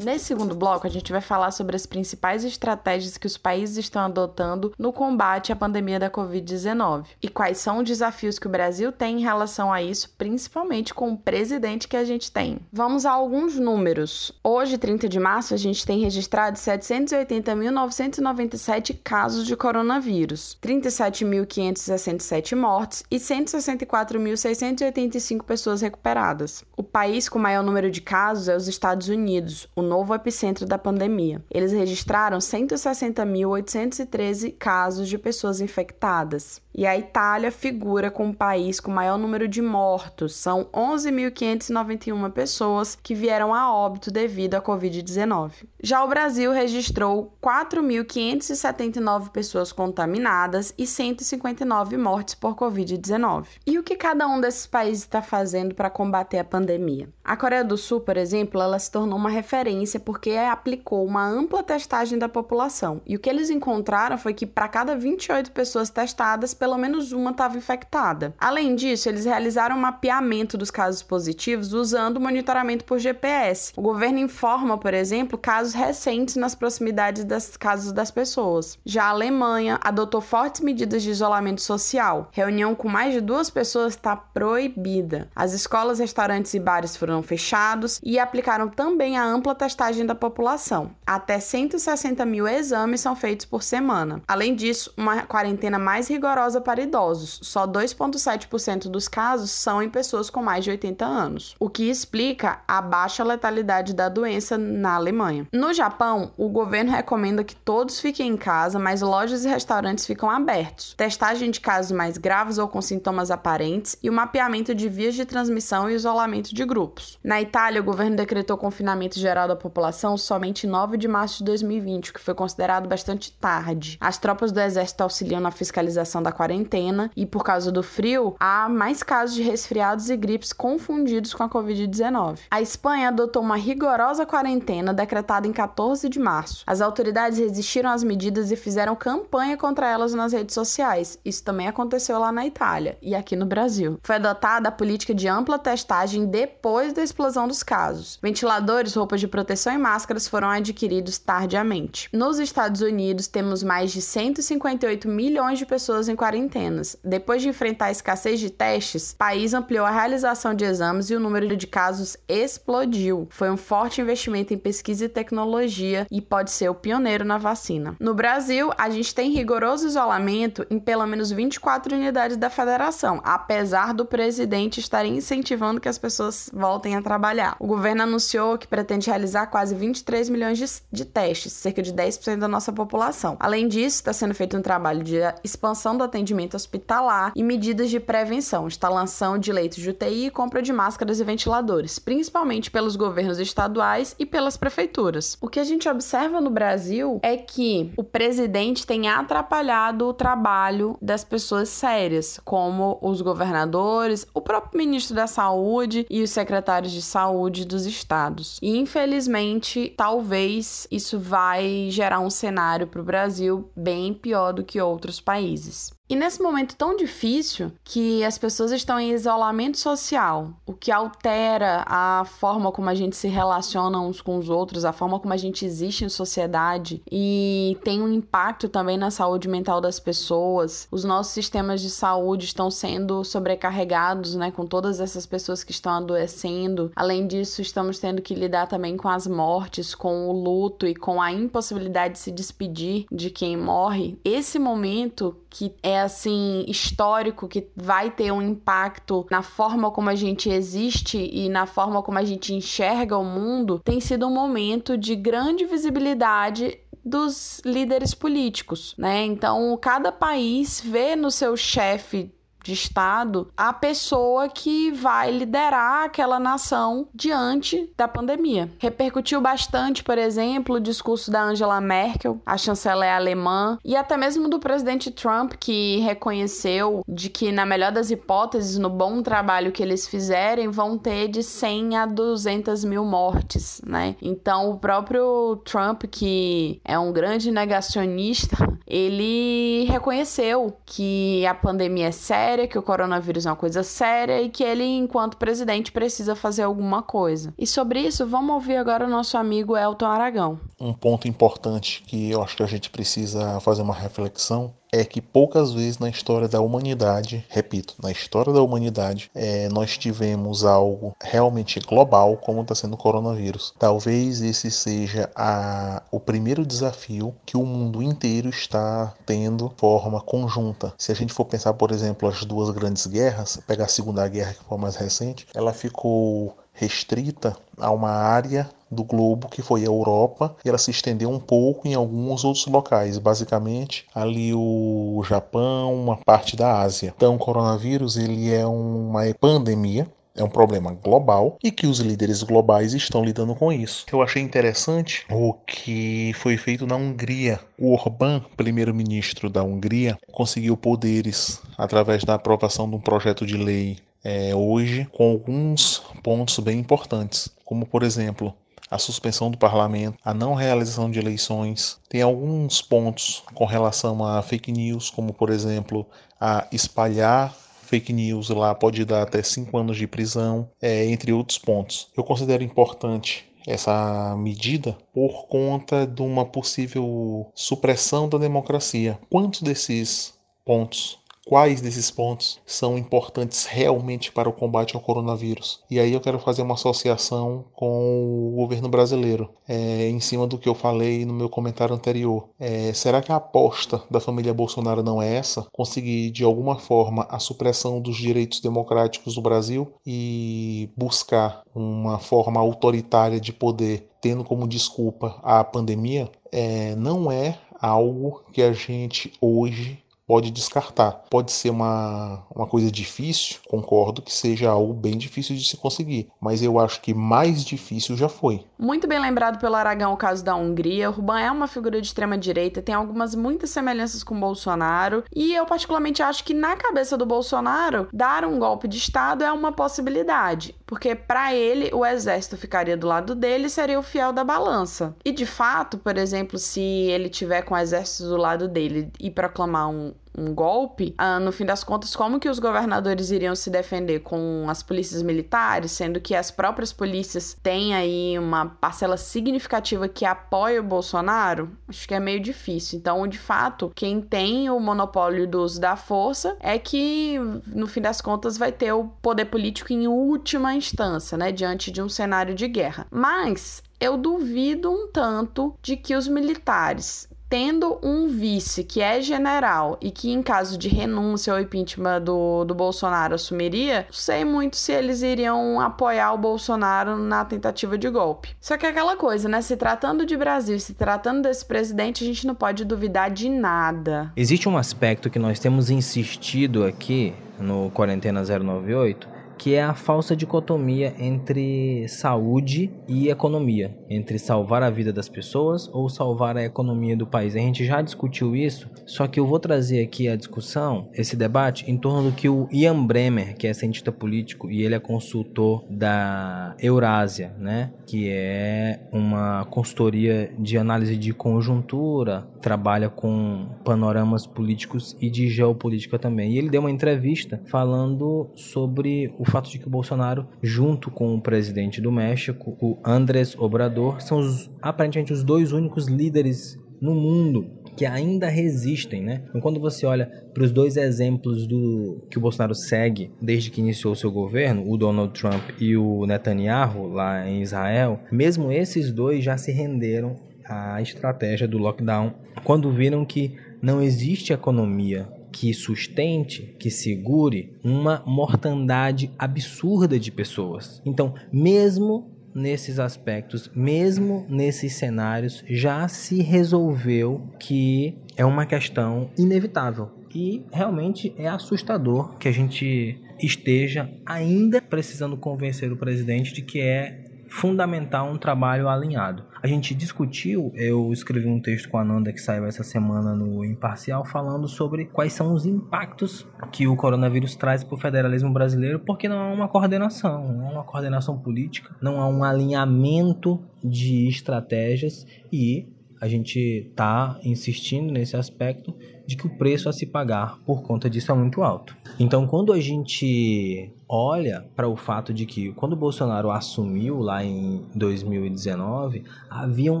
Nesse 0.00 0.26
segundo 0.26 0.54
bloco, 0.54 0.86
a 0.86 0.90
gente 0.90 1.10
vai 1.10 1.20
falar 1.20 1.50
sobre 1.50 1.74
as 1.74 1.84
principais 1.84 2.44
estratégias 2.44 3.18
que 3.18 3.26
os 3.26 3.36
países 3.36 3.76
estão 3.76 4.02
adotando 4.02 4.72
no 4.78 4.92
combate 4.92 5.50
à 5.50 5.56
pandemia 5.56 5.98
da 5.98 6.08
Covid-19 6.08 7.06
e 7.20 7.28
quais 7.28 7.58
são 7.58 7.78
os 7.78 7.84
desafios 7.84 8.38
que 8.38 8.46
o 8.46 8.50
Brasil 8.50 8.92
tem 8.92 9.18
em 9.18 9.22
relação 9.22 9.72
a 9.72 9.82
isso, 9.82 10.14
principalmente 10.16 10.94
com 10.94 11.10
o 11.10 11.18
presidente 11.18 11.88
que 11.88 11.96
a 11.96 12.04
gente 12.04 12.30
tem. 12.30 12.60
Vamos 12.72 13.04
a 13.04 13.10
alguns 13.10 13.58
números. 13.58 14.30
Hoje, 14.44 14.78
30 14.78 15.08
de 15.08 15.18
março, 15.18 15.52
a 15.52 15.56
gente 15.56 15.84
tem 15.84 15.98
registrado 16.00 16.56
780.997 16.56 18.96
casos 19.02 19.44
de 19.44 19.56
coronavírus, 19.56 20.56
37.567 20.62 22.54
mortes 22.54 23.02
e 23.10 23.16
164.685 23.16 25.42
pessoas 25.42 25.80
recuperadas. 25.80 26.62
O 26.76 26.84
país 26.84 27.28
com 27.28 27.40
maior 27.40 27.64
número 27.64 27.90
de 27.90 28.00
casos 28.00 28.48
é 28.48 28.54
os 28.54 28.68
Estados 28.68 29.08
Unidos, 29.08 29.66
o 29.74 29.87
novo 29.88 30.14
epicentro 30.14 30.66
da 30.66 30.78
pandemia. 30.78 31.44
Eles 31.50 31.72
registraram 31.72 32.38
160.813 32.38 34.54
casos 34.56 35.08
de 35.08 35.18
pessoas 35.18 35.60
infectadas. 35.60 36.62
E 36.74 36.86
a 36.86 36.96
Itália 36.96 37.50
figura 37.50 38.08
como 38.08 38.30
o 38.30 38.36
país 38.36 38.78
com 38.78 38.92
maior 38.92 39.18
número 39.18 39.48
de 39.48 39.60
mortos. 39.60 40.36
São 40.36 40.66
11.591 40.66 42.30
pessoas 42.30 42.94
que 42.94 43.16
vieram 43.16 43.52
a 43.52 43.74
óbito 43.74 44.12
devido 44.12 44.54
à 44.54 44.62
Covid-19. 44.62 45.66
Já 45.82 46.04
o 46.04 46.08
Brasil 46.08 46.52
registrou 46.52 47.36
4.579 47.42 49.30
pessoas 49.30 49.72
contaminadas 49.72 50.72
e 50.78 50.86
159 50.86 51.96
mortes 51.96 52.36
por 52.36 52.54
Covid-19. 52.54 53.46
E 53.66 53.76
o 53.78 53.82
que 53.82 53.96
cada 53.96 54.28
um 54.28 54.40
desses 54.40 54.66
países 54.66 55.02
está 55.02 55.20
fazendo 55.20 55.74
para 55.74 55.90
combater 55.90 56.38
a 56.38 56.44
pandemia? 56.44 57.08
A 57.28 57.36
Coreia 57.36 57.62
do 57.62 57.76
Sul, 57.76 58.00
por 58.00 58.16
exemplo, 58.16 58.58
ela 58.58 58.78
se 58.78 58.90
tornou 58.90 59.18
uma 59.18 59.28
referência 59.28 60.00
porque 60.00 60.30
aplicou 60.30 61.04
uma 61.04 61.28
ampla 61.28 61.62
testagem 61.62 62.18
da 62.18 62.26
população. 62.26 63.02
E 63.06 63.16
o 63.16 63.18
que 63.18 63.28
eles 63.28 63.50
encontraram 63.50 64.16
foi 64.16 64.32
que 64.32 64.46
para 64.46 64.66
cada 64.66 64.96
28 64.96 65.52
pessoas 65.52 65.90
testadas, 65.90 66.54
pelo 66.54 66.78
menos 66.78 67.12
uma 67.12 67.32
estava 67.32 67.58
infectada. 67.58 68.34
Além 68.38 68.74
disso, 68.74 69.10
eles 69.10 69.26
realizaram 69.26 69.76
um 69.76 69.80
mapeamento 69.80 70.56
dos 70.56 70.70
casos 70.70 71.02
positivos 71.02 71.74
usando 71.74 72.18
monitoramento 72.18 72.86
por 72.86 72.98
GPS. 72.98 73.74
O 73.76 73.82
governo 73.82 74.20
informa, 74.20 74.78
por 74.78 74.94
exemplo, 74.94 75.36
casos 75.36 75.74
recentes 75.74 76.34
nas 76.34 76.54
proximidades 76.54 77.24
das 77.24 77.58
casas 77.58 77.92
das 77.92 78.10
pessoas. 78.10 78.78
Já 78.86 79.04
a 79.04 79.10
Alemanha 79.10 79.78
adotou 79.82 80.22
fortes 80.22 80.62
medidas 80.62 81.02
de 81.02 81.10
isolamento 81.10 81.60
social. 81.60 82.30
Reunião 82.32 82.74
com 82.74 82.88
mais 82.88 83.12
de 83.12 83.20
duas 83.20 83.50
pessoas 83.50 83.92
está 83.92 84.16
proibida. 84.16 85.28
As 85.36 85.52
escolas, 85.52 85.98
restaurantes 85.98 86.54
e 86.54 86.58
bares 86.58 86.96
foram 86.96 87.17
fechados 87.22 88.00
e 88.02 88.18
aplicaram 88.18 88.68
também 88.68 89.16
a 89.16 89.24
ampla 89.24 89.54
testagem 89.54 90.04
da 90.06 90.14
população. 90.14 90.90
Até 91.06 91.38
160 91.40 92.24
mil 92.24 92.46
exames 92.46 93.00
são 93.00 93.16
feitos 93.16 93.46
por 93.46 93.62
semana. 93.62 94.22
Além 94.26 94.54
disso, 94.54 94.92
uma 94.96 95.22
quarentena 95.22 95.78
mais 95.78 96.08
rigorosa 96.08 96.60
para 96.60 96.82
idosos. 96.82 97.40
Só 97.42 97.66
2,7% 97.66 98.88
dos 98.88 99.08
casos 99.08 99.50
são 99.50 99.82
em 99.82 99.88
pessoas 99.88 100.30
com 100.30 100.42
mais 100.42 100.64
de 100.64 100.70
80 100.70 101.04
anos, 101.04 101.56
o 101.58 101.68
que 101.68 101.90
explica 101.90 102.60
a 102.66 102.80
baixa 102.80 103.24
letalidade 103.24 103.94
da 103.94 104.08
doença 104.08 104.58
na 104.58 104.94
Alemanha. 104.94 105.46
No 105.52 105.72
Japão, 105.72 106.32
o 106.36 106.48
governo 106.48 106.90
recomenda 106.90 107.44
que 107.44 107.56
todos 107.56 108.00
fiquem 108.00 108.28
em 108.28 108.36
casa, 108.36 108.78
mas 108.78 109.00
lojas 109.00 109.44
e 109.44 109.48
restaurantes 109.48 110.06
ficam 110.06 110.30
abertos. 110.30 110.94
Testagem 110.96 111.50
de 111.50 111.60
casos 111.60 111.92
mais 111.92 112.18
graves 112.18 112.58
ou 112.58 112.68
com 112.68 112.80
sintomas 112.80 113.30
aparentes 113.30 113.96
e 114.02 114.10
o 114.10 114.12
mapeamento 114.12 114.74
de 114.74 114.88
vias 114.88 115.14
de 115.14 115.24
transmissão 115.24 115.88
e 115.88 115.94
isolamento 115.94 116.54
de 116.54 116.64
grupos. 116.64 117.07
Na 117.22 117.40
Itália, 117.40 117.80
o 117.80 117.84
governo 117.84 118.16
decretou 118.16 118.56
confinamento 118.56 119.18
geral 119.18 119.48
da 119.48 119.56
população 119.56 120.16
somente 120.16 120.66
em 120.66 120.70
9 120.70 120.96
de 120.96 121.08
março 121.08 121.38
de 121.38 121.44
2020, 121.44 122.10
o 122.10 122.14
que 122.14 122.20
foi 122.20 122.34
considerado 122.34 122.88
bastante 122.88 123.32
tarde. 123.32 123.96
As 124.00 124.18
tropas 124.18 124.52
do 124.52 124.60
exército 124.60 125.02
auxiliam 125.02 125.40
na 125.40 125.50
fiscalização 125.50 126.22
da 126.22 126.32
quarentena 126.32 127.10
e 127.16 127.24
por 127.24 127.44
causa 127.44 127.72
do 127.72 127.82
frio, 127.82 128.36
há 128.38 128.68
mais 128.68 129.02
casos 129.02 129.34
de 129.34 129.42
resfriados 129.42 130.10
e 130.10 130.16
gripes 130.16 130.52
confundidos 130.52 131.32
com 131.34 131.42
a 131.42 131.48
Covid-19. 131.48 132.40
A 132.50 132.60
Espanha 132.60 133.08
adotou 133.08 133.42
uma 133.42 133.56
rigorosa 133.56 134.26
quarentena 134.26 134.92
decretada 134.92 135.46
em 135.46 135.52
14 135.52 136.08
de 136.08 136.18
março. 136.18 136.62
As 136.66 136.80
autoridades 136.80 137.38
resistiram 137.38 137.90
às 137.90 138.02
medidas 138.02 138.50
e 138.50 138.56
fizeram 138.56 138.94
campanha 138.96 139.56
contra 139.56 139.88
elas 139.88 140.14
nas 140.14 140.32
redes 140.32 140.54
sociais. 140.54 141.18
Isso 141.24 141.44
também 141.44 141.68
aconteceu 141.68 142.18
lá 142.18 142.32
na 142.32 142.46
Itália 142.46 142.98
e 143.00 143.14
aqui 143.14 143.36
no 143.36 143.46
Brasil. 143.46 143.98
Foi 144.02 144.16
adotada 144.16 144.68
a 144.68 144.72
política 144.72 145.14
de 145.14 145.28
ampla 145.28 145.58
testagem 145.58 146.26
depois 146.26 146.92
da 146.98 147.04
explosão 147.04 147.48
dos 147.48 147.62
casos. 147.62 148.18
Ventiladores, 148.22 148.94
roupas 148.94 149.20
de 149.20 149.28
proteção 149.28 149.72
e 149.72 149.78
máscaras 149.78 150.28
foram 150.28 150.48
adquiridos 150.48 151.18
tardiamente. 151.18 152.08
Nos 152.12 152.38
Estados 152.38 152.80
Unidos, 152.80 153.26
temos 153.26 153.62
mais 153.62 153.90
de 153.90 154.00
158 154.00 155.08
milhões 155.08 155.58
de 155.58 155.66
pessoas 155.66 156.08
em 156.08 156.14
quarentena 156.14 156.28
quarentenas. 156.38 156.96
Depois 157.02 157.42
de 157.42 157.48
enfrentar 157.48 157.86
a 157.86 157.90
escassez 157.90 158.40
de 158.40 158.50
testes, 158.50 159.12
o 159.12 159.16
país 159.16 159.54
ampliou 159.54 159.84
a 159.84 159.90
realização 159.90 160.54
de 160.54 160.64
exames 160.64 161.10
e 161.10 161.14
o 161.14 161.20
número 161.20 161.56
de 161.56 161.66
casos 161.66 162.16
explodiu. 162.28 163.26
Foi 163.30 163.50
um 163.50 163.56
forte 163.56 164.00
investimento 164.00 164.52
em 164.52 164.58
pesquisa 164.58 165.04
e 165.04 165.08
tecnologia 165.08 166.06
e 166.10 166.20
pode 166.20 166.50
ser 166.50 166.68
o 166.68 166.74
pioneiro 166.74 167.24
na 167.24 167.38
vacina. 167.38 167.96
No 167.98 168.14
Brasil, 168.14 168.70
a 168.76 168.88
gente 168.90 169.14
tem 169.14 169.30
rigoroso 169.30 169.86
isolamento 169.86 170.66
em 170.70 170.78
pelo 170.78 171.06
menos 171.06 171.30
24 171.30 171.94
unidades 171.94 172.36
da 172.36 172.50
federação, 172.50 173.20
apesar 173.24 173.92
do 173.92 174.04
presidente 174.04 174.80
estar 174.80 175.04
incentivando 175.04 175.80
que 175.80 175.88
as 175.88 175.98
pessoas 175.98 176.50
voltem 176.52 176.77
a 176.86 177.02
trabalhar. 177.02 177.56
O 177.58 177.66
governo 177.66 178.02
anunciou 178.02 178.56
que 178.56 178.66
pretende 178.66 179.08
realizar 179.08 179.46
quase 179.46 179.74
23 179.74 180.28
milhões 180.28 180.58
de, 180.58 180.66
de 180.92 181.04
testes, 181.04 181.52
cerca 181.52 181.82
de 181.82 181.92
10% 181.92 182.38
da 182.38 182.48
nossa 182.48 182.72
população. 182.72 183.36
Além 183.40 183.68
disso, 183.68 183.96
está 183.96 184.12
sendo 184.12 184.34
feito 184.34 184.56
um 184.56 184.62
trabalho 184.62 185.02
de 185.02 185.18
expansão 185.42 185.96
do 185.96 186.04
atendimento 186.04 186.54
hospitalar 186.54 187.32
e 187.34 187.42
medidas 187.42 187.90
de 187.90 187.98
prevenção, 187.98 188.66
instalação 188.66 189.38
de 189.38 189.52
leitos 189.52 189.78
de 189.78 189.90
UTI 189.90 190.26
e 190.26 190.30
compra 190.30 190.62
de 190.62 190.72
máscaras 190.72 191.20
e 191.20 191.24
ventiladores, 191.24 191.98
principalmente 191.98 192.70
pelos 192.70 192.96
governos 192.96 193.38
estaduais 193.38 194.14
e 194.18 194.24
pelas 194.24 194.56
prefeituras. 194.56 195.36
O 195.40 195.48
que 195.48 195.60
a 195.60 195.64
gente 195.64 195.88
observa 195.88 196.40
no 196.40 196.50
Brasil 196.50 197.18
é 197.22 197.36
que 197.36 197.92
o 197.96 198.04
presidente 198.04 198.86
tem 198.86 199.08
atrapalhado 199.08 200.06
o 200.06 200.14
trabalho 200.14 200.96
das 201.00 201.24
pessoas 201.24 201.68
sérias, 201.68 202.40
como 202.44 202.98
os 203.02 203.20
governadores, 203.20 204.26
o 204.32 204.40
próprio 204.40 204.78
ministro 204.78 205.14
da 205.14 205.26
Saúde 205.26 206.06
e 206.08 206.22
os 206.22 206.30
secretários 206.30 206.67
de 206.92 207.00
saúde 207.00 207.64
dos 207.64 207.86
estados. 207.86 208.58
E 208.60 208.76
infelizmente, 208.76 209.92
talvez 209.96 210.86
isso 210.90 211.18
vai 211.18 211.88
gerar 211.90 212.20
um 212.20 212.30
cenário 212.30 212.86
para 212.86 213.00
o 213.00 213.04
Brasil 213.04 213.70
bem 213.74 214.12
pior 214.12 214.52
do 214.52 214.62
que 214.62 214.80
outros 214.80 215.20
países. 215.20 215.97
E 216.08 216.16
nesse 216.16 216.42
momento 216.42 216.74
tão 216.74 216.96
difícil 216.96 217.70
que 217.84 218.24
as 218.24 218.38
pessoas 218.38 218.72
estão 218.72 218.98
em 218.98 219.12
isolamento 219.12 219.78
social, 219.78 220.54
o 220.64 220.72
que 220.72 220.90
altera 220.90 221.84
a 221.86 222.24
forma 222.24 222.72
como 222.72 222.88
a 222.88 222.94
gente 222.94 223.14
se 223.14 223.28
relaciona 223.28 224.00
uns 224.00 224.22
com 224.22 224.38
os 224.38 224.48
outros, 224.48 224.86
a 224.86 224.92
forma 224.92 225.20
como 225.20 225.34
a 225.34 225.36
gente 225.36 225.66
existe 225.66 226.06
em 226.06 226.08
sociedade 226.08 227.02
e 227.12 227.76
tem 227.84 228.00
um 228.00 228.10
impacto 228.10 228.70
também 228.70 228.96
na 228.96 229.10
saúde 229.10 229.48
mental 229.48 229.82
das 229.82 230.00
pessoas. 230.00 230.88
Os 230.90 231.04
nossos 231.04 231.34
sistemas 231.34 231.82
de 231.82 231.90
saúde 231.90 232.46
estão 232.46 232.70
sendo 232.70 233.22
sobrecarregados, 233.22 234.34
né, 234.34 234.50
com 234.50 234.64
todas 234.66 235.00
essas 235.00 235.26
pessoas 235.26 235.62
que 235.62 235.72
estão 235.72 235.92
adoecendo. 235.92 236.90
Além 236.96 237.26
disso, 237.26 237.60
estamos 237.60 237.98
tendo 237.98 238.22
que 238.22 238.34
lidar 238.34 238.66
também 238.66 238.96
com 238.96 239.08
as 239.08 239.26
mortes, 239.26 239.94
com 239.94 240.28
o 240.28 240.32
luto 240.32 240.86
e 240.86 240.94
com 240.94 241.20
a 241.20 241.30
impossibilidade 241.30 242.14
de 242.14 242.20
se 242.20 242.30
despedir 242.30 243.04
de 243.12 243.28
quem 243.28 243.58
morre. 243.58 244.18
Esse 244.24 244.58
momento 244.58 245.36
que 245.50 245.74
é 245.82 245.97
assim 246.00 246.64
histórico 246.68 247.48
que 247.48 247.68
vai 247.76 248.10
ter 248.10 248.32
um 248.32 248.42
impacto 248.42 249.26
na 249.30 249.42
forma 249.42 249.90
como 249.90 250.10
a 250.10 250.14
gente 250.14 250.48
existe 250.48 251.18
e 251.18 251.48
na 251.48 251.66
forma 251.66 252.02
como 252.02 252.18
a 252.18 252.24
gente 252.24 252.54
enxerga 252.54 253.16
o 253.16 253.24
mundo, 253.24 253.80
tem 253.84 254.00
sido 254.00 254.26
um 254.26 254.32
momento 254.32 254.96
de 254.96 255.14
grande 255.14 255.64
visibilidade 255.64 256.78
dos 257.04 257.60
líderes 257.64 258.14
políticos, 258.14 258.94
né? 258.98 259.24
Então, 259.24 259.76
cada 259.80 260.12
país 260.12 260.80
vê 260.80 261.16
no 261.16 261.30
seu 261.30 261.56
chefe 261.56 262.30
de 262.68 262.74
Estado 262.74 263.48
a 263.56 263.72
pessoa 263.72 264.48
que 264.48 264.90
vai 264.92 265.30
liderar 265.30 266.04
aquela 266.04 266.38
nação 266.38 267.08
diante 267.14 267.90
da 267.96 268.06
pandemia. 268.06 268.70
Repercutiu 268.78 269.40
bastante, 269.40 270.04
por 270.04 270.18
exemplo, 270.18 270.76
o 270.76 270.80
discurso 270.80 271.30
da 271.30 271.42
Angela 271.42 271.80
Merkel, 271.80 272.40
a 272.44 272.58
chanceler 272.58 273.10
alemã, 273.10 273.78
e 273.82 273.96
até 273.96 274.16
mesmo 274.18 274.48
do 274.48 274.58
presidente 274.58 275.10
Trump, 275.10 275.54
que 275.58 275.98
reconheceu 276.00 277.02
de 277.08 277.30
que, 277.30 277.50
na 277.50 277.64
melhor 277.64 277.90
das 277.90 278.10
hipóteses, 278.10 278.76
no 278.76 278.90
bom 278.90 279.22
trabalho 279.22 279.72
que 279.72 279.82
eles 279.82 280.06
fizerem, 280.06 280.68
vão 280.68 280.98
ter 280.98 281.28
de 281.28 281.42
100 281.42 281.96
a 281.96 282.06
200 282.06 282.84
mil 282.84 283.04
mortes, 283.04 283.80
né? 283.86 284.14
Então, 284.20 284.70
o 284.70 284.78
próprio 284.78 285.56
Trump, 285.64 286.04
que 286.10 286.80
é 286.84 286.98
um 286.98 287.12
grande 287.12 287.50
negacionista, 287.50 288.56
ele 288.86 289.84
reconheceu 289.88 290.76
que 290.84 291.46
a 291.46 291.54
pandemia 291.54 292.08
é 292.08 292.12
séria 292.12 292.57
séria, 292.58 292.66
que 292.66 292.78
o 292.78 292.82
coronavírus 292.82 293.46
é 293.46 293.50
uma 293.50 293.56
coisa 293.56 293.82
séria 293.82 294.42
e 294.42 294.48
que 294.48 294.64
ele, 294.64 294.84
enquanto 294.84 295.36
presidente, 295.36 295.92
precisa 295.92 296.34
fazer 296.34 296.62
alguma 296.62 297.02
coisa. 297.02 297.54
E 297.56 297.66
sobre 297.66 298.00
isso, 298.00 298.26
vamos 298.26 298.54
ouvir 298.54 298.76
agora 298.76 299.06
o 299.06 299.08
nosso 299.08 299.36
amigo 299.36 299.76
Elton 299.76 300.06
Aragão. 300.06 300.58
Um 300.80 300.92
ponto 300.92 301.28
importante 301.28 302.02
que 302.06 302.30
eu 302.30 302.42
acho 302.42 302.56
que 302.56 302.62
a 302.62 302.66
gente 302.66 302.90
precisa 302.90 303.60
fazer 303.60 303.82
uma 303.82 303.94
reflexão 303.94 304.74
é 304.92 305.04
que 305.04 305.20
poucas 305.20 305.72
vezes 305.72 305.98
na 305.98 306.08
história 306.08 306.48
da 306.48 306.60
humanidade, 306.60 307.44
repito, 307.48 307.94
na 308.02 308.10
história 308.10 308.52
da 308.52 308.62
humanidade, 308.62 309.30
é, 309.34 309.68
nós 309.68 309.96
tivemos 309.98 310.64
algo 310.64 311.14
realmente 311.22 311.80
global 311.80 312.36
como 312.36 312.62
está 312.62 312.74
sendo 312.74 312.94
o 312.94 312.98
coronavírus. 312.98 313.74
Talvez 313.78 314.40
esse 314.40 314.70
seja 314.70 315.30
a, 315.34 316.02
o 316.10 316.20
primeiro 316.20 316.64
desafio 316.64 317.34
que 317.44 317.56
o 317.56 317.64
mundo 317.64 318.02
inteiro 318.02 318.48
está 318.48 319.14
tendo 319.26 319.68
de 319.68 319.74
forma 319.76 320.20
conjunta. 320.20 320.92
Se 320.98 321.12
a 321.12 321.14
gente 321.14 321.32
for 321.32 321.44
pensar, 321.44 321.74
por 321.74 321.90
exemplo, 321.90 322.28
as 322.28 322.44
duas 322.44 322.70
grandes 322.70 323.06
guerras, 323.06 323.58
pegar 323.66 323.84
a 323.84 323.88
Segunda 323.88 324.26
Guerra 324.28 324.54
que 324.54 324.64
foi 324.64 324.78
mais 324.78 324.96
recente, 324.96 325.46
ela 325.54 325.72
ficou 325.72 326.56
restrita 326.72 327.56
a 327.76 327.90
uma 327.90 328.10
área 328.10 328.70
do 328.90 329.04
globo 329.04 329.48
que 329.48 329.62
foi 329.62 329.82
a 329.82 329.86
Europa 329.86 330.56
e 330.64 330.68
ela 330.68 330.78
se 330.78 330.90
estendeu 330.90 331.30
um 331.30 331.40
pouco 331.40 331.86
em 331.86 331.94
alguns 331.94 332.44
outros 332.44 332.66
locais, 332.66 333.18
basicamente 333.18 334.06
ali 334.14 334.52
o 334.54 335.22
Japão, 335.28 335.94
uma 335.94 336.16
parte 336.16 336.56
da 336.56 336.80
Ásia. 336.80 337.12
Então, 337.16 337.34
o 337.34 337.38
coronavírus 337.38 338.16
ele 338.16 338.52
é 338.52 338.66
uma 338.66 339.22
pandemia 339.38 340.06
é 340.38 340.44
um 340.44 340.48
problema 340.48 340.92
global 340.92 341.58
e 341.62 341.70
que 341.70 341.86
os 341.86 341.98
líderes 341.98 342.42
globais 342.44 342.94
estão 342.94 343.24
lidando 343.24 343.54
com 343.56 343.72
isso. 343.72 344.06
Eu 344.10 344.22
achei 344.22 344.40
interessante 344.40 345.26
o 345.28 345.52
que 345.52 346.32
foi 346.34 346.56
feito 346.56 346.86
na 346.86 346.94
Hungria. 346.94 347.58
O 347.76 347.92
Orbán, 347.92 348.40
primeiro-ministro 348.56 349.50
da 349.50 349.64
Hungria, 349.64 350.16
conseguiu 350.30 350.76
poderes 350.76 351.60
através 351.76 352.22
da 352.22 352.34
aprovação 352.34 352.88
de 352.88 352.94
um 352.94 353.00
projeto 353.00 353.44
de 353.44 353.56
lei 353.56 353.98
é, 354.24 354.54
hoje 354.54 355.08
com 355.12 355.30
alguns 355.30 356.02
pontos 356.22 356.58
bem 356.58 356.78
importantes, 356.78 357.48
como 357.64 357.86
por 357.86 358.02
exemplo 358.02 358.54
a 358.90 358.98
suspensão 358.98 359.50
do 359.50 359.58
parlamento, 359.58 360.18
a 360.24 360.32
não 360.32 360.54
realização 360.54 361.10
de 361.10 361.18
eleições. 361.18 361.98
Tem 362.08 362.22
alguns 362.22 362.80
pontos 362.80 363.42
com 363.54 363.64
relação 363.64 364.24
a 364.24 364.42
fake 364.42 364.72
news, 364.72 365.10
como 365.10 365.32
por 365.32 365.50
exemplo 365.50 366.06
a 366.40 366.66
espalhar 366.72 367.54
fake 367.88 368.12
news 368.12 368.50
lá 368.50 368.74
pode 368.74 369.02
dar 369.04 369.22
até 369.22 369.42
cinco 369.42 369.78
anos 369.78 369.96
de 369.96 370.06
prisão, 370.06 370.68
é, 370.80 371.06
entre 371.06 371.32
outros 371.32 371.56
pontos. 371.56 372.08
Eu 372.16 372.22
considero 372.22 372.62
importante 372.62 373.46
essa 373.66 374.36
medida 374.36 374.96
por 375.12 375.46
conta 375.46 376.06
de 376.06 376.22
uma 376.22 376.44
possível 376.44 377.50
supressão 377.54 378.28
da 378.28 378.38
democracia. 378.38 379.18
Quantos 379.30 379.62
desses 379.62 380.34
pontos 380.64 381.17
quais 381.48 381.80
desses 381.80 382.10
pontos 382.10 382.60
são 382.66 382.98
importantes 382.98 383.64
realmente 383.64 384.30
para 384.30 384.50
o 384.50 384.52
combate 384.52 384.94
ao 384.94 385.00
coronavírus. 385.00 385.80
E 385.90 385.98
aí 385.98 386.12
eu 386.12 386.20
quero 386.20 386.38
fazer 386.38 386.60
uma 386.60 386.74
associação 386.74 387.64
com 387.74 388.52
o 388.52 388.56
governo 388.56 388.86
brasileiro, 388.86 389.48
é, 389.66 390.08
em 390.10 390.20
cima 390.20 390.46
do 390.46 390.58
que 390.58 390.68
eu 390.68 390.74
falei 390.74 391.24
no 391.24 391.32
meu 391.32 391.48
comentário 391.48 391.94
anterior. 391.94 392.50
É, 392.60 392.92
será 392.92 393.22
que 393.22 393.32
a 393.32 393.36
aposta 393.36 394.02
da 394.10 394.20
família 394.20 394.52
Bolsonaro 394.52 395.02
não 395.02 395.22
é 395.22 395.36
essa? 395.36 395.66
Conseguir 395.72 396.30
de 396.30 396.44
alguma 396.44 396.78
forma 396.78 397.26
a 397.30 397.38
supressão 397.38 397.98
dos 397.98 398.18
direitos 398.18 398.60
democráticos 398.60 399.34
do 399.34 399.40
Brasil 399.40 399.90
e 400.06 400.90
buscar 400.94 401.62
uma 401.74 402.18
forma 402.18 402.60
autoritária 402.60 403.40
de 403.40 403.54
poder, 403.54 404.06
tendo 404.20 404.44
como 404.44 404.68
desculpa 404.68 405.40
a 405.42 405.64
pandemia? 405.64 406.30
É, 406.52 406.94
não 406.94 407.32
é 407.32 407.58
algo 407.80 408.42
que 408.52 408.60
a 408.60 408.72
gente 408.72 409.32
hoje 409.40 410.02
pode 410.28 410.50
descartar. 410.50 411.22
Pode 411.30 411.50
ser 411.50 411.70
uma, 411.70 412.44
uma 412.54 412.66
coisa 412.66 412.92
difícil, 412.92 413.56
concordo 413.66 414.20
que 414.20 414.30
seja 414.30 414.68
algo 414.68 414.92
bem 414.92 415.16
difícil 415.16 415.56
de 415.56 415.64
se 415.64 415.78
conseguir, 415.78 416.28
mas 416.38 416.62
eu 416.62 416.78
acho 416.78 417.00
que 417.00 417.14
mais 417.14 417.64
difícil 417.64 418.14
já 418.14 418.28
foi. 418.28 418.62
Muito 418.78 419.08
bem 419.08 419.18
lembrado 419.18 419.58
pelo 419.58 419.74
Aragão 419.74 420.12
o 420.12 420.18
caso 420.18 420.44
da 420.44 420.54
Hungria. 420.54 421.08
Urban 421.08 421.40
é 421.40 421.50
uma 421.50 421.66
figura 421.66 421.98
de 421.98 422.06
extrema 422.06 422.36
direita, 422.36 422.82
tem 422.82 422.94
algumas 422.94 423.34
muitas 423.34 423.70
semelhanças 423.70 424.22
com 424.22 424.38
Bolsonaro, 424.38 425.24
e 425.34 425.54
eu 425.54 425.64
particularmente 425.64 426.22
acho 426.22 426.44
que 426.44 426.52
na 426.52 426.76
cabeça 426.76 427.16
do 427.16 427.24
Bolsonaro, 427.24 428.08
dar 428.12 428.44
um 428.44 428.58
golpe 428.58 428.86
de 428.86 428.98
estado 428.98 429.42
é 429.42 429.50
uma 429.50 429.72
possibilidade, 429.72 430.74
porque 430.88 431.14
para 431.14 431.54
ele 431.54 431.90
o 431.92 432.04
exército 432.04 432.56
ficaria 432.56 432.96
do 432.96 433.06
lado 433.06 433.34
dele 433.34 433.66
e 433.66 433.70
seria 433.70 433.98
o 433.98 434.02
fiel 434.02 434.32
da 434.32 434.42
balança. 434.42 435.14
E 435.22 435.30
de 435.30 435.44
fato, 435.44 435.98
por 435.98 436.16
exemplo, 436.16 436.58
se 436.58 436.80
ele 436.80 437.28
tiver 437.28 437.60
com 437.60 437.74
o 437.74 437.76
exército 437.76 438.30
do 438.30 438.38
lado 438.38 438.66
dele 438.66 439.12
e 439.20 439.30
proclamar 439.30 439.90
um, 439.90 440.14
um 440.38 440.54
golpe, 440.54 441.14
ah, 441.18 441.40
no 441.40 441.50
fim 441.50 441.64
das 441.64 441.82
contas, 441.82 442.14
como 442.14 442.38
que 442.38 442.48
os 442.48 442.58
governadores 442.58 443.30
iriam 443.30 443.54
se 443.54 443.70
defender 443.70 444.20
com 444.20 444.66
as 444.68 444.82
polícias 444.82 445.22
militares, 445.22 445.92
sendo 445.92 446.20
que 446.20 446.34
as 446.34 446.50
próprias 446.50 446.92
polícias 446.92 447.56
têm 447.62 447.94
aí 447.94 448.38
uma 448.38 448.66
parcela 448.66 449.16
significativa 449.16 450.08
que 450.08 450.24
apoia 450.24 450.80
o 450.80 450.84
Bolsonaro? 450.84 451.70
Acho 451.88 452.06
que 452.06 452.14
é 452.14 452.20
meio 452.20 452.40
difícil. 452.40 452.98
Então, 452.98 453.26
de 453.26 453.38
fato, 453.38 453.90
quem 453.94 454.20
tem 454.20 454.70
o 454.70 454.78
monopólio 454.78 455.46
do 455.46 455.60
uso 455.62 455.80
da 455.80 455.96
força 455.96 456.56
é 456.60 456.78
que, 456.78 457.38
no 457.66 457.86
fim 457.86 458.00
das 458.00 458.20
contas, 458.20 458.56
vai 458.56 458.70
ter 458.70 458.92
o 458.92 459.04
poder 459.20 459.46
político 459.46 459.92
em 459.92 460.06
última 460.06 460.74
instância, 460.74 461.36
né, 461.36 461.50
diante 461.50 461.90
de 461.90 462.00
um 462.00 462.08
cenário 462.08 462.54
de 462.54 462.68
guerra. 462.68 463.06
Mas 463.10 463.82
eu 464.00 464.16
duvido 464.16 464.90
um 464.90 465.08
tanto 465.08 465.74
de 465.82 465.96
que 465.96 466.14
os 466.14 466.28
militares 466.28 467.28
tendo 467.48 467.98
um 468.02 468.28
vice 468.28 468.84
que 468.84 469.00
é 469.00 469.20
general 469.20 469.98
e 470.00 470.10
que, 470.10 470.30
em 470.30 470.42
caso 470.42 470.76
de 470.76 470.88
renúncia 470.88 471.52
ou 471.52 471.60
impeachment 471.60 472.20
do, 472.20 472.64
do 472.64 472.74
Bolsonaro, 472.74 473.34
assumiria, 473.34 474.06
sei 474.10 474.44
muito 474.44 474.76
se 474.76 474.92
eles 474.92 475.22
iriam 475.22 475.80
apoiar 475.80 476.32
o 476.32 476.38
Bolsonaro 476.38 477.16
na 477.16 477.44
tentativa 477.44 477.96
de 477.96 478.08
golpe. 478.10 478.50
Só 478.60 478.76
que 478.76 478.86
é 478.86 478.90
aquela 478.90 479.16
coisa, 479.16 479.48
né? 479.48 479.60
Se 479.62 479.76
tratando 479.76 480.26
de 480.26 480.36
Brasil, 480.36 480.78
se 480.78 480.94
tratando 480.94 481.42
desse 481.42 481.64
presidente, 481.64 482.22
a 482.22 482.26
gente 482.26 482.46
não 482.46 482.54
pode 482.54 482.84
duvidar 482.84 483.30
de 483.30 483.48
nada. 483.48 484.32
Existe 484.36 484.68
um 484.68 484.76
aspecto 484.76 485.30
que 485.30 485.38
nós 485.38 485.58
temos 485.58 485.90
insistido 485.90 486.84
aqui 486.84 487.34
no 487.58 487.90
Quarentena 487.90 488.42
098 488.42 489.37
que 489.58 489.74
é 489.74 489.82
a 489.82 489.92
falsa 489.92 490.36
dicotomia 490.36 491.12
entre 491.18 492.06
saúde 492.08 492.90
e 493.08 493.28
economia, 493.28 493.96
entre 494.08 494.38
salvar 494.38 494.82
a 494.82 494.90
vida 494.90 495.12
das 495.12 495.28
pessoas 495.28 495.90
ou 495.92 496.08
salvar 496.08 496.56
a 496.56 496.64
economia 496.64 497.16
do 497.16 497.26
país. 497.26 497.56
A 497.56 497.58
gente 497.58 497.84
já 497.84 498.00
discutiu 498.00 498.54
isso, 498.54 498.88
só 499.04 499.26
que 499.26 499.40
eu 499.40 499.46
vou 499.46 499.58
trazer 499.58 500.02
aqui 500.02 500.28
a 500.28 500.36
discussão, 500.36 501.08
esse 501.12 501.36
debate, 501.36 501.90
em 501.90 501.96
torno 501.96 502.30
do 502.30 502.36
que 502.36 502.48
o 502.48 502.68
Ian 502.70 503.04
Bremer, 503.04 503.56
que 503.56 503.66
é 503.66 503.74
cientista 503.74 504.12
político 504.12 504.70
e 504.70 504.82
ele 504.82 504.94
é 504.94 505.00
consultor 505.00 505.84
da 505.90 506.76
Eurásia, 506.78 507.52
né, 507.58 507.92
que 508.06 508.28
é 508.30 509.00
uma 509.12 509.64
consultoria 509.64 510.52
de 510.58 510.78
análise 510.78 511.16
de 511.16 511.32
conjuntura, 511.32 512.46
trabalha 512.62 513.08
com 513.08 513.66
panoramas 513.84 514.46
políticos 514.46 515.16
e 515.20 515.28
de 515.28 515.48
geopolítica 515.48 516.18
também. 516.18 516.52
E 516.52 516.58
ele 516.58 516.70
deu 516.70 516.80
uma 516.80 516.90
entrevista 516.90 517.60
falando 517.66 518.50
sobre 518.54 519.32
o 519.38 519.47
fato 519.50 519.70
de 519.70 519.78
que 519.78 519.86
o 519.86 519.90
Bolsonaro, 519.90 520.46
junto 520.62 521.10
com 521.10 521.34
o 521.34 521.40
presidente 521.40 522.00
do 522.00 522.12
México, 522.12 522.76
o 522.80 522.98
Andrés 523.04 523.56
Obrador, 523.58 524.20
são 524.20 524.38
os, 524.38 524.70
aparentemente 524.80 525.32
os 525.32 525.42
dois 525.42 525.72
únicos 525.72 526.06
líderes 526.06 526.78
no 527.00 527.14
mundo 527.14 527.78
que 527.96 528.06
ainda 528.06 528.48
resistem, 528.48 529.22
né? 529.22 529.42
Então, 529.48 529.60
quando 529.60 529.80
você 529.80 530.06
olha 530.06 530.26
para 530.54 530.62
os 530.62 530.70
dois 530.70 530.96
exemplos 530.96 531.66
do 531.66 532.24
que 532.30 532.38
o 532.38 532.40
Bolsonaro 532.40 532.72
segue 532.72 533.32
desde 533.42 533.70
que 533.70 533.80
iniciou 533.80 534.14
seu 534.14 534.30
governo, 534.30 534.88
o 534.88 534.96
Donald 534.96 535.32
Trump 535.32 535.62
e 535.80 535.96
o 535.96 536.24
Netanyahu 536.24 537.08
lá 537.08 537.48
em 537.48 537.60
Israel, 537.60 538.20
mesmo 538.30 538.70
esses 538.70 539.12
dois 539.12 539.42
já 539.42 539.56
se 539.56 539.72
renderam 539.72 540.36
à 540.64 541.02
estratégia 541.02 541.66
do 541.66 541.76
lockdown 541.76 542.34
quando 542.62 542.90
viram 542.92 543.24
que 543.24 543.56
não 543.82 544.00
existe 544.00 544.52
economia 544.52 545.28
que 545.52 545.72
sustente, 545.74 546.74
que 546.78 546.90
segure 546.90 547.72
uma 547.82 548.22
mortandade 548.26 549.30
absurda 549.38 550.18
de 550.18 550.30
pessoas. 550.30 551.02
Então, 551.04 551.34
mesmo 551.52 552.30
nesses 552.54 552.98
aspectos, 552.98 553.70
mesmo 553.74 554.46
nesses 554.48 554.94
cenários, 554.94 555.62
já 555.68 556.08
se 556.08 556.42
resolveu 556.42 557.48
que 557.58 558.16
é 558.36 558.44
uma 558.44 558.66
questão 558.66 559.30
inevitável. 559.38 560.10
E 560.34 560.64
realmente 560.72 561.34
é 561.38 561.48
assustador 561.48 562.36
que 562.36 562.48
a 562.48 562.52
gente 562.52 563.18
esteja 563.40 564.10
ainda 564.26 564.82
precisando 564.82 565.36
convencer 565.36 565.90
o 565.92 565.96
presidente 565.96 566.52
de 566.52 566.62
que 566.62 566.80
é 566.80 567.24
fundamental 567.48 568.30
um 568.30 568.36
trabalho 568.36 568.88
alinhado. 568.88 569.44
A 569.60 569.66
gente 569.66 569.94
discutiu, 569.94 570.70
eu 570.74 571.12
escrevi 571.12 571.48
um 571.48 571.60
texto 571.60 571.88
com 571.88 571.98
a 571.98 572.04
Nanda 572.04 572.32
que 572.32 572.40
saiu 572.40 572.64
essa 572.64 572.84
semana 572.84 573.34
no 573.34 573.64
Imparcial 573.64 574.24
falando 574.24 574.68
sobre 574.68 575.06
quais 575.06 575.32
são 575.32 575.52
os 575.52 575.66
impactos 575.66 576.46
que 576.70 576.86
o 576.86 576.94
coronavírus 576.94 577.56
traz 577.56 577.82
para 577.82 577.94
o 577.94 577.98
federalismo 577.98 578.52
brasileiro, 578.52 579.00
porque 579.00 579.28
não 579.28 579.40
há 579.40 579.52
uma 579.52 579.68
coordenação, 579.68 580.52
não 580.52 580.68
há 580.68 580.72
uma 580.72 580.84
coordenação 580.84 581.36
política, 581.38 581.94
não 582.00 582.20
há 582.20 582.28
um 582.28 582.44
alinhamento 582.44 583.60
de 583.82 584.28
estratégias 584.28 585.26
e 585.52 585.88
a 586.20 586.28
gente 586.28 586.58
está 586.90 587.38
insistindo 587.42 588.12
nesse 588.12 588.36
aspecto 588.36 588.94
de 589.28 589.36
que 589.36 589.46
o 589.46 589.50
preço 589.50 589.90
a 589.90 589.92
se 589.92 590.06
pagar 590.06 590.58
por 590.64 590.80
conta 590.80 591.10
disso 591.10 591.30
é 591.30 591.34
muito 591.34 591.62
alto. 591.62 591.94
Então, 592.18 592.46
quando 592.46 592.72
a 592.72 592.80
gente 592.80 593.92
olha 594.08 594.66
para 594.74 594.88
o 594.88 594.96
fato 594.96 595.34
de 595.34 595.44
que 595.44 595.70
quando 595.74 595.92
o 595.92 595.96
Bolsonaro 595.96 596.50
assumiu 596.50 597.18
lá 597.18 597.44
em 597.44 597.84
2019, 597.94 599.24
haviam 599.50 600.00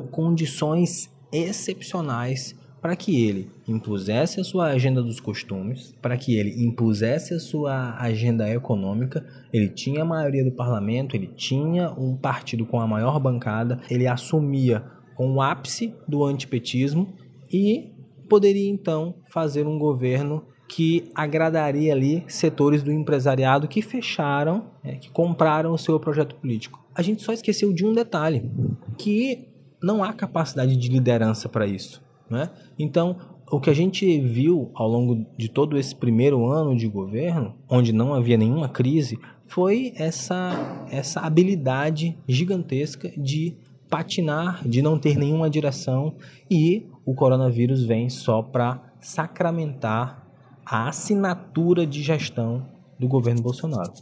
condições 0.06 1.10
excepcionais 1.30 2.56
para 2.80 2.96
que 2.96 3.22
ele 3.22 3.50
impusesse 3.66 4.40
a 4.40 4.44
sua 4.44 4.68
agenda 4.68 5.02
dos 5.02 5.20
costumes, 5.20 5.94
para 6.00 6.16
que 6.16 6.34
ele 6.34 6.64
impusesse 6.64 7.34
a 7.34 7.38
sua 7.38 8.00
agenda 8.00 8.48
econômica, 8.48 9.26
ele 9.52 9.68
tinha 9.68 10.02
a 10.02 10.06
maioria 10.06 10.42
do 10.42 10.52
parlamento, 10.52 11.14
ele 11.14 11.26
tinha 11.26 11.90
um 11.90 12.16
partido 12.16 12.64
com 12.64 12.80
a 12.80 12.86
maior 12.86 13.20
bancada, 13.20 13.78
ele 13.90 14.06
assumia 14.06 14.82
com 15.14 15.34
o 15.34 15.42
ápice 15.42 15.92
do 16.06 16.24
antipetismo 16.24 17.14
e 17.52 17.97
poderia 18.28 18.68
então 18.68 19.16
fazer 19.28 19.66
um 19.66 19.78
governo 19.78 20.44
que 20.68 21.10
agradaria 21.14 21.92
ali 21.92 22.24
setores 22.28 22.82
do 22.82 22.92
empresariado 22.92 23.66
que 23.66 23.80
fecharam, 23.80 24.66
é, 24.84 24.96
que 24.96 25.10
compraram 25.10 25.72
o 25.72 25.78
seu 25.78 25.98
projeto 25.98 26.36
político. 26.36 26.78
A 26.94 27.00
gente 27.00 27.22
só 27.22 27.32
esqueceu 27.32 27.72
de 27.72 27.86
um 27.86 27.94
detalhe, 27.94 28.50
que 28.98 29.48
não 29.82 30.04
há 30.04 30.12
capacidade 30.12 30.76
de 30.76 30.88
liderança 30.88 31.48
para 31.48 31.66
isso. 31.66 32.02
Né? 32.28 32.50
Então, 32.78 33.16
o 33.50 33.58
que 33.60 33.70
a 33.70 33.74
gente 33.74 34.20
viu 34.20 34.70
ao 34.74 34.86
longo 34.86 35.24
de 35.36 35.48
todo 35.48 35.78
esse 35.78 35.94
primeiro 35.94 36.46
ano 36.46 36.76
de 36.76 36.86
governo, 36.86 37.54
onde 37.68 37.92
não 37.92 38.12
havia 38.12 38.36
nenhuma 38.36 38.68
crise, 38.68 39.18
foi 39.46 39.94
essa, 39.96 40.86
essa 40.90 41.20
habilidade 41.20 42.18
gigantesca 42.28 43.10
de 43.16 43.56
patinar, 43.88 44.66
de 44.66 44.82
não 44.82 44.98
ter 44.98 45.16
nenhuma 45.16 45.48
direção 45.48 46.14
e 46.50 46.86
o 47.04 47.14
coronavírus 47.14 47.82
vem 47.84 48.10
só 48.10 48.42
para 48.42 48.80
sacramentar 49.00 50.26
a 50.64 50.88
assinatura 50.88 51.86
de 51.86 52.02
gestão 52.02 52.66
do 52.98 53.08
governo 53.08 53.42
Bolsonaro. 53.42 53.92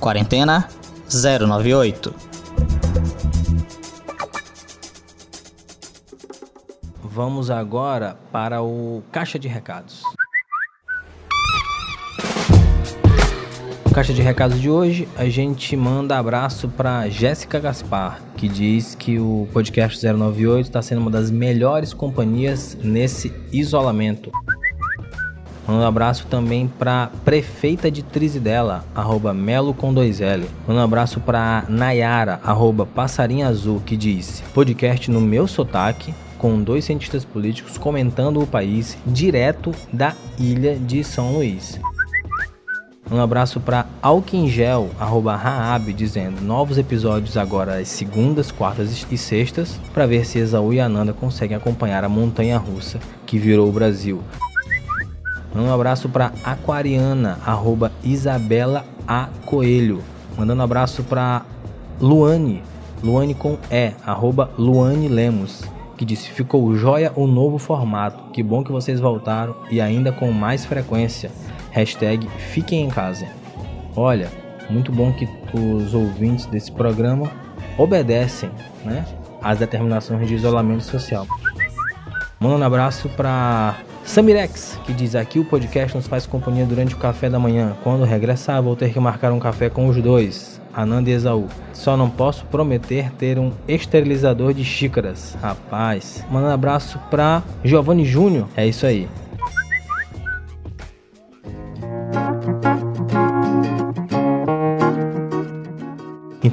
Quarentena 0.00 0.68
098 1.12 2.14
Vamos 7.02 7.50
agora 7.50 8.18
para 8.30 8.62
o 8.62 9.02
caixa 9.10 9.38
de 9.38 9.48
recados. 9.48 10.02
Caixa 13.96 14.12
de 14.12 14.20
recados 14.20 14.60
de 14.60 14.68
hoje, 14.68 15.08
a 15.16 15.24
gente 15.24 15.74
manda 15.74 16.18
abraço 16.18 16.68
para 16.68 17.08
Jéssica 17.08 17.58
Gaspar, 17.58 18.20
que 18.36 18.46
diz 18.46 18.94
que 18.94 19.18
o 19.18 19.48
podcast 19.54 20.06
098 20.06 20.66
está 20.66 20.82
sendo 20.82 21.00
uma 21.00 21.10
das 21.10 21.30
melhores 21.30 21.94
companhias 21.94 22.76
nesse 22.84 23.32
isolamento. 23.50 24.30
Manda 25.66 25.80
um 25.82 25.86
abraço 25.86 26.26
também 26.26 26.68
para 26.78 27.10
prefeita 27.24 27.90
de 27.90 28.02
Trizidela, 28.02 28.84
arroba 28.94 29.32
Melo 29.32 29.72
com 29.72 29.94
dois 29.94 30.20
L. 30.20 30.46
Manda 30.68 30.82
um 30.82 30.84
abraço 30.84 31.18
para 31.18 31.64
Nayara, 31.66 32.38
arroba 32.44 32.84
Passarinho 32.84 33.48
Azul, 33.48 33.80
que 33.80 33.96
diz 33.96 34.44
podcast 34.52 35.10
no 35.10 35.22
meu 35.22 35.48
sotaque, 35.48 36.12
com 36.36 36.62
dois 36.62 36.84
cientistas 36.84 37.24
políticos 37.24 37.78
comentando 37.78 38.42
o 38.42 38.46
país 38.46 38.98
direto 39.06 39.72
da 39.90 40.14
ilha 40.38 40.76
de 40.76 41.02
São 41.02 41.32
Luís. 41.32 41.80
Um 43.10 43.20
abraço 43.20 43.60
para 43.60 43.86
Alquingel, 44.02 44.90
arroba 44.98 45.36
Raab, 45.36 45.92
dizendo 45.92 46.40
novos 46.40 46.76
episódios 46.76 47.36
agora 47.36 47.78
às 47.78 47.88
segundas, 47.88 48.50
quartas 48.50 49.06
e 49.08 49.16
sextas, 49.16 49.80
para 49.94 50.06
ver 50.06 50.26
se 50.26 50.38
Esaú 50.38 50.72
e 50.72 50.80
Ananda 50.80 51.12
conseguem 51.12 51.56
acompanhar 51.56 52.02
a 52.02 52.08
montanha 52.08 52.58
russa 52.58 52.98
que 53.24 53.38
virou 53.38 53.68
o 53.68 53.72
Brasil. 53.72 54.20
Um 55.54 55.72
abraço 55.72 56.08
para 56.08 56.32
Aquariana, 56.44 57.38
arroba 57.46 57.92
Isabela 58.02 58.84
A. 59.06 59.28
Coelho. 59.46 60.02
Mandando 60.36 60.60
um 60.60 60.64
abraço 60.64 61.04
para 61.04 61.42
Luane, 62.00 62.62
Luane 63.02 63.34
com 63.34 63.56
E, 63.70 63.92
arroba 64.04 64.50
Luane 64.58 65.06
Lemos 65.06 65.62
que 65.96 66.04
disse: 66.04 66.30
Ficou 66.30 66.76
joia 66.76 67.12
o 67.16 67.26
novo 67.26 67.58
formato. 67.58 68.30
Que 68.32 68.42
bom 68.42 68.62
que 68.62 68.70
vocês 68.70 69.00
voltaram 69.00 69.56
e 69.70 69.80
ainda 69.80 70.12
com 70.12 70.30
mais 70.30 70.64
frequência. 70.64 71.30
Hashtag 71.76 72.26
fiquem 72.54 72.84
em 72.84 72.88
casa. 72.88 73.26
Olha, 73.94 74.30
muito 74.70 74.90
bom 74.90 75.12
que 75.12 75.28
os 75.54 75.92
ouvintes 75.92 76.46
desse 76.46 76.72
programa 76.72 77.30
obedecem 77.76 78.50
né, 78.82 79.04
às 79.42 79.58
determinações 79.58 80.26
de 80.26 80.34
isolamento 80.34 80.84
social. 80.84 81.26
Manda 82.40 82.56
um 82.56 82.62
abraço 82.62 83.10
para 83.10 83.76
Samirex, 84.04 84.80
que 84.86 84.94
diz 84.94 85.14
aqui 85.14 85.38
o 85.38 85.44
podcast 85.44 85.94
nos 85.94 86.06
faz 86.06 86.26
companhia 86.26 86.64
durante 86.64 86.94
o 86.94 86.98
café 86.98 87.28
da 87.28 87.38
manhã. 87.38 87.76
Quando 87.82 88.04
regressar, 88.04 88.62
vou 88.62 88.74
ter 88.74 88.90
que 88.90 88.98
marcar 88.98 89.30
um 89.30 89.38
café 89.38 89.68
com 89.68 89.86
os 89.86 90.00
dois. 90.00 90.58
Ananda 90.72 91.10
e 91.10 91.12
Esaú. 91.12 91.46
Só 91.74 91.94
não 91.94 92.08
posso 92.08 92.46
prometer 92.46 93.10
ter 93.12 93.38
um 93.38 93.52
esterilizador 93.68 94.54
de 94.54 94.64
xícaras. 94.64 95.36
Rapaz, 95.42 96.24
manda 96.30 96.48
um 96.48 96.52
abraço 96.52 96.98
pra 97.10 97.42
Giovanni 97.62 98.04
Júnior. 98.06 98.48
É 98.56 98.66
isso 98.66 98.86
aí. 98.86 99.06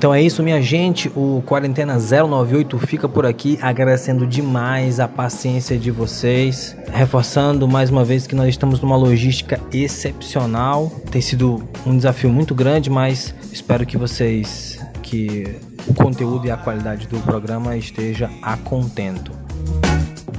Então 0.04 0.14
é 0.14 0.22
isso, 0.22 0.44
minha 0.44 0.62
gente. 0.62 1.10
O 1.16 1.42
Quarentena 1.46 1.98
098 1.98 2.78
fica 2.80 3.08
por 3.08 3.26
aqui, 3.26 3.58
agradecendo 3.62 4.28
demais 4.28 5.00
a 5.00 5.08
paciência 5.08 5.78
de 5.78 5.92
vocês, 5.92 6.76
reforçando 6.92 7.70
mais 7.70 7.90
uma 7.90 8.04
vez 8.04 8.28
que 8.28 8.36
nós 8.36 8.50
estamos 8.50 8.82
numa 8.82 8.98
logística 8.98 9.62
excepcional. 9.72 10.92
Tem 11.10 11.22
sido 11.22 11.64
um 11.86 11.96
desafio 11.96 12.30
muito 12.30 12.54
grande, 12.54 12.90
mas 12.90 13.34
espero 13.50 13.86
que 13.86 13.98
vocês 13.98 14.78
que 15.02 15.46
o 15.88 15.94
conteúdo 15.94 16.48
e 16.48 16.52
a 16.52 16.58
qualidade 16.58 17.08
do 17.08 17.18
programa 17.22 17.78
esteja 17.78 18.30
a 18.42 18.58
contento. 18.58 19.43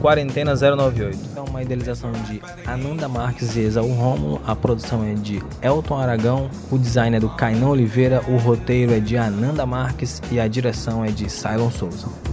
Quarentena 0.04 0.54
098. 0.54 1.18
É 1.34 1.40
uma 1.40 1.62
idealização 1.62 2.12
de 2.12 2.42
Ananda 2.66 3.08
Marques 3.08 3.56
e 3.56 3.60
Exaú 3.60 3.90
Rômulo. 3.94 4.38
A 4.46 4.54
produção 4.54 5.02
é 5.02 5.14
de 5.14 5.42
Elton 5.62 5.96
Aragão. 5.96 6.50
O 6.70 6.76
design 6.76 7.16
é 7.16 7.20
do 7.20 7.30
Kainan 7.30 7.68
Oliveira. 7.68 8.20
O 8.28 8.36
roteiro 8.36 8.92
é 8.92 9.00
de 9.00 9.16
Ananda 9.16 9.64
Marques. 9.64 10.20
E 10.30 10.38
a 10.38 10.46
direção 10.46 11.02
é 11.02 11.08
de 11.08 11.30
Cylon 11.30 11.70
Souza. 11.70 12.23